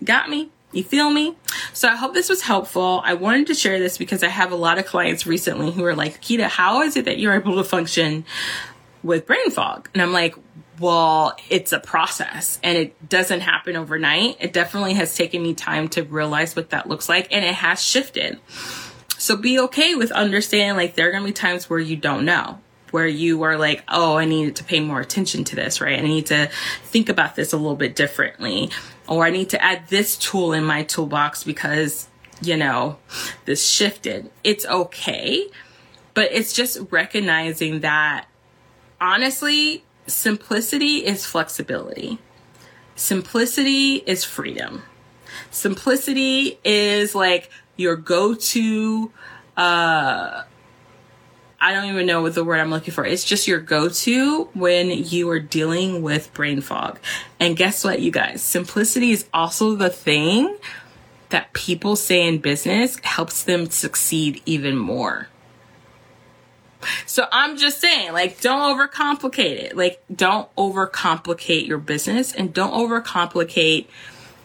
Got 0.04 0.28
me? 0.28 0.50
You 0.72 0.82
feel 0.82 1.10
me? 1.10 1.36
So 1.72 1.88
I 1.88 1.96
hope 1.96 2.14
this 2.14 2.28
was 2.28 2.42
helpful. 2.42 3.02
I 3.04 3.14
wanted 3.14 3.46
to 3.48 3.54
share 3.54 3.78
this 3.78 3.98
because 3.98 4.22
I 4.22 4.28
have 4.28 4.52
a 4.52 4.56
lot 4.56 4.78
of 4.78 4.86
clients 4.86 5.26
recently 5.26 5.70
who 5.70 5.84
are 5.84 5.94
like, 5.94 6.20
Kita, 6.22 6.44
how 6.44 6.82
is 6.82 6.96
it 6.96 7.04
that 7.04 7.18
you're 7.18 7.34
able 7.34 7.56
to 7.56 7.64
function 7.64 8.24
with 9.02 9.26
brain 9.26 9.50
fog? 9.50 9.90
And 9.92 10.02
I'm 10.02 10.12
like, 10.12 10.34
well, 10.82 11.36
it's 11.48 11.72
a 11.72 11.78
process 11.78 12.58
and 12.62 12.76
it 12.76 13.08
doesn't 13.08 13.40
happen 13.40 13.76
overnight. 13.76 14.36
It 14.40 14.52
definitely 14.52 14.94
has 14.94 15.16
taken 15.16 15.40
me 15.40 15.54
time 15.54 15.88
to 15.90 16.02
realize 16.02 16.56
what 16.56 16.70
that 16.70 16.88
looks 16.88 17.08
like 17.08 17.28
and 17.30 17.44
it 17.44 17.54
has 17.54 17.80
shifted. 17.80 18.40
So 19.16 19.36
be 19.36 19.60
okay 19.60 19.94
with 19.94 20.10
understanding 20.10 20.76
like 20.76 20.96
there 20.96 21.08
are 21.08 21.12
going 21.12 21.22
to 21.22 21.28
be 21.28 21.32
times 21.32 21.70
where 21.70 21.78
you 21.78 21.96
don't 21.96 22.24
know 22.24 22.58
where 22.90 23.06
you 23.06 23.42
are 23.42 23.56
like, 23.56 23.82
oh, 23.88 24.16
I 24.18 24.26
need 24.26 24.56
to 24.56 24.64
pay 24.64 24.80
more 24.80 25.00
attention 25.00 25.44
to 25.44 25.56
this, 25.56 25.80
right? 25.80 25.98
I 25.98 26.02
need 26.02 26.26
to 26.26 26.50
think 26.84 27.08
about 27.08 27.36
this 27.36 27.52
a 27.52 27.56
little 27.56 27.76
bit 27.76 27.96
differently. 27.96 28.70
Or 29.08 29.24
I 29.24 29.30
need 29.30 29.50
to 29.50 29.62
add 29.62 29.88
this 29.88 30.18
tool 30.18 30.52
in 30.52 30.64
my 30.64 30.82
toolbox 30.82 31.42
because, 31.42 32.08
you 32.42 32.56
know, 32.56 32.98
this 33.46 33.66
shifted. 33.66 34.30
It's 34.44 34.66
okay. 34.66 35.46
But 36.12 36.32
it's 36.32 36.52
just 36.52 36.78
recognizing 36.90 37.80
that 37.80 38.26
honestly, 39.00 39.84
simplicity 40.06 41.04
is 41.04 41.24
flexibility. 41.24 42.18
Simplicity 42.94 43.96
is 44.06 44.24
freedom. 44.24 44.82
Simplicity 45.50 46.58
is 46.64 47.14
like 47.14 47.50
your 47.76 47.96
go 47.96 48.34
to, 48.34 49.10
uh, 49.56 50.42
I 51.60 51.72
don't 51.72 51.86
even 51.86 52.06
know 52.06 52.22
what 52.22 52.34
the 52.34 52.44
word 52.44 52.58
I'm 52.58 52.70
looking 52.70 52.92
for. 52.92 53.04
It's 53.04 53.24
just 53.24 53.46
your 53.46 53.60
go 53.60 53.88
to 53.88 54.44
when 54.52 54.90
you 54.90 55.30
are 55.30 55.40
dealing 55.40 56.02
with 56.02 56.34
brain 56.34 56.60
fog. 56.60 56.98
And 57.38 57.56
guess 57.56 57.84
what, 57.84 58.00
you 58.00 58.10
guys? 58.10 58.42
Simplicity 58.42 59.12
is 59.12 59.26
also 59.32 59.74
the 59.74 59.90
thing 59.90 60.56
that 61.30 61.52
people 61.54 61.96
say 61.96 62.26
in 62.26 62.38
business 62.38 62.98
helps 63.02 63.44
them 63.44 63.70
succeed 63.70 64.42
even 64.44 64.76
more. 64.76 65.28
So 67.06 67.26
I'm 67.30 67.56
just 67.56 67.80
saying, 67.80 68.12
like, 68.12 68.40
don't 68.40 68.76
overcomplicate 68.76 69.62
it. 69.62 69.76
Like, 69.76 70.02
don't 70.14 70.54
overcomplicate 70.56 71.66
your 71.66 71.78
business 71.78 72.32
and 72.32 72.52
don't 72.52 72.72
overcomplicate 72.72 73.86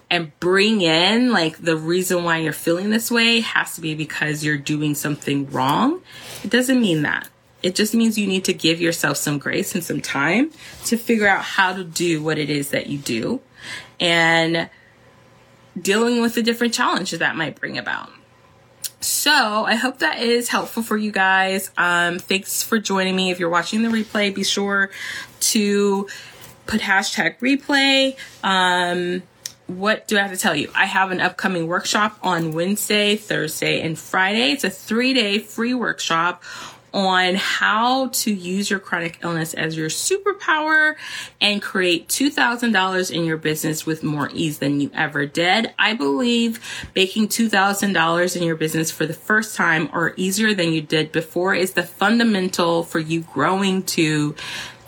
and 0.09 0.37
bring 0.39 0.81
in 0.81 1.31
like 1.31 1.57
the 1.57 1.75
reason 1.75 2.23
why 2.23 2.37
you're 2.37 2.53
feeling 2.53 2.89
this 2.89 3.11
way 3.11 3.41
has 3.41 3.75
to 3.75 3.81
be 3.81 3.93
because 3.93 4.43
you're 4.43 4.57
doing 4.57 4.95
something 4.95 5.49
wrong. 5.51 6.01
It 6.43 6.49
doesn't 6.49 6.79
mean 6.79 7.01
that. 7.01 7.27
It 7.63 7.75
just 7.75 7.93
means 7.93 8.17
you 8.17 8.27
need 8.27 8.45
to 8.45 8.53
give 8.53 8.79
yourself 8.79 9.17
some 9.17 9.39
grace 9.39 9.75
and 9.75 9.83
some 9.83 9.99
time 9.99 10.51
to 10.85 10.97
figure 10.97 11.27
out 11.27 11.43
how 11.43 11.73
to 11.73 11.83
do 11.83 12.23
what 12.23 12.37
it 12.37 12.49
is 12.49 12.69
that 12.69 12.87
you 12.87 12.97
do 12.99 13.41
and 13.99 14.69
dealing 15.79 16.21
with 16.21 16.35
the 16.35 16.43
different 16.43 16.73
challenges 16.73 17.19
that 17.19 17.35
might 17.35 17.59
bring 17.59 17.77
about. 17.77 18.09
So 18.99 19.31
I 19.31 19.75
hope 19.75 19.99
that 19.99 20.19
is 20.19 20.49
helpful 20.49 20.81
for 20.83 20.97
you 20.97 21.11
guys. 21.11 21.71
Um, 21.77 22.19
thanks 22.19 22.63
for 22.63 22.79
joining 22.79 23.15
me. 23.15 23.29
If 23.29 23.39
you're 23.39 23.49
watching 23.49 23.83
the 23.83 23.89
replay, 23.89 24.33
be 24.33 24.43
sure 24.43 24.89
to 25.39 26.07
put 26.65 26.81
hashtag 26.81 27.39
replay. 27.39 28.17
Um, 28.43 29.23
what 29.67 30.07
do 30.07 30.17
I 30.17 30.21
have 30.21 30.31
to 30.31 30.37
tell 30.37 30.55
you? 30.55 30.71
I 30.73 30.85
have 30.85 31.11
an 31.11 31.19
upcoming 31.19 31.67
workshop 31.67 32.17
on 32.23 32.53
Wednesday, 32.53 33.15
Thursday, 33.17 33.81
and 33.81 33.99
Friday. 33.99 34.51
It's 34.51 34.63
a 34.63 34.69
three 34.69 35.13
day 35.13 35.39
free 35.39 35.73
workshop 35.73 36.43
on 36.97 37.35
how 37.35 38.07
to 38.07 38.33
use 38.33 38.71
your 38.71 38.79
chronic 38.79 39.19
illness 39.21 39.53
as 39.53 39.77
your 39.77 39.87
superpower 39.87 40.95
and 41.39 41.61
create 41.61 42.07
$2,000 42.07 43.11
in 43.11 43.23
your 43.23 43.37
business 43.37 43.85
with 43.85 44.01
more 44.01 44.31
ease 44.33 44.57
than 44.57 44.81
you 44.81 44.89
ever 44.95 45.27
did. 45.27 45.71
I 45.77 45.93
believe 45.93 46.59
making 46.95 47.27
$2,000 47.27 48.35
in 48.35 48.41
your 48.41 48.55
business 48.55 48.89
for 48.89 49.05
the 49.05 49.13
first 49.13 49.55
time 49.55 49.89
or 49.93 50.15
easier 50.17 50.55
than 50.55 50.73
you 50.73 50.81
did 50.81 51.11
before 51.11 51.53
is 51.53 51.73
the 51.73 51.83
fundamental 51.83 52.81
for 52.81 52.97
you 52.97 53.21
growing 53.21 53.83
to 53.83 54.33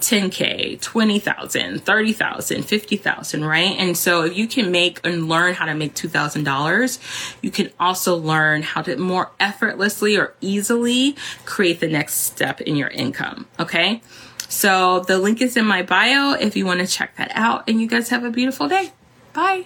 10K, 0.02 0.82
20,000, 0.82 1.84
30,000, 1.84 2.64
50,000, 2.64 3.46
right? 3.46 3.76
And 3.78 3.98
so 3.98 4.24
if 4.24 4.38
you 4.38 4.48
can 4.48 4.72
make 4.72 5.00
and 5.04 5.28
learn 5.30 5.54
how 5.54 5.66
to 5.66 5.74
make 5.74 5.96
$2,000, 5.96 7.36
you 7.42 7.52
can 7.52 7.72
also 7.80 8.16
learn 8.16 8.62
how 8.64 8.82
to 8.82 8.96
more 8.98 9.32
effortlessly 9.40 10.18
or 10.18 10.34
easily 10.42 11.16
create 11.46 11.80
the 11.80 11.88
next 11.88 12.16
step 12.16 12.62
in 12.62 12.76
your 12.76 12.90
income. 12.90 13.48
Okay. 13.60 14.02
So 14.48 15.02
the 15.02 15.20
link 15.20 15.42
is 15.42 15.56
in 15.56 15.66
my 15.66 15.84
bio 15.84 16.34
if 16.34 16.56
you 16.56 16.66
want 16.66 16.80
to 16.80 16.88
check 16.88 17.16
that 17.18 17.32
out 17.34 17.70
and 17.70 17.80
you 17.80 17.88
guys 17.88 18.10
have 18.10 18.24
a 18.24 18.32
beautiful 18.32 18.68
day. 18.68 18.92
Bye. 19.34 19.66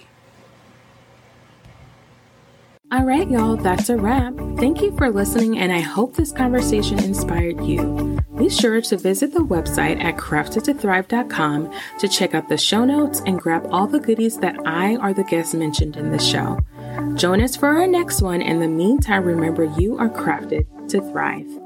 All 2.92 3.04
right, 3.04 3.28
y'all, 3.28 3.56
that's 3.56 3.88
a 3.88 3.96
wrap. 3.96 4.34
Thank 4.58 4.82
you 4.82 4.96
for 4.96 5.10
listening, 5.10 5.58
and 5.58 5.72
I 5.72 5.80
hope 5.80 6.14
this 6.14 6.30
conversation 6.30 7.02
inspired 7.02 7.60
you. 7.64 8.20
Be 8.36 8.48
sure 8.48 8.80
to 8.82 8.96
visit 8.96 9.32
the 9.32 9.40
website 9.40 10.02
at 10.02 10.16
craftedtothrive.com 10.16 11.72
to 11.98 12.08
check 12.08 12.34
out 12.34 12.48
the 12.48 12.58
show 12.58 12.84
notes 12.84 13.22
and 13.26 13.40
grab 13.40 13.66
all 13.70 13.86
the 13.86 14.00
goodies 14.00 14.36
that 14.38 14.56
I 14.66 14.96
or 14.96 15.14
the 15.14 15.24
guests 15.24 15.54
mentioned 15.54 15.96
in 15.96 16.10
the 16.10 16.18
show. 16.18 16.58
Join 17.14 17.42
us 17.42 17.56
for 17.56 17.68
our 17.68 17.86
next 17.86 18.20
one. 18.22 18.42
In 18.42 18.60
the 18.60 18.68
meantime, 18.68 19.24
remember 19.24 19.64
you 19.78 19.96
are 19.98 20.10
crafted 20.10 20.66
to 20.90 21.00
thrive. 21.10 21.63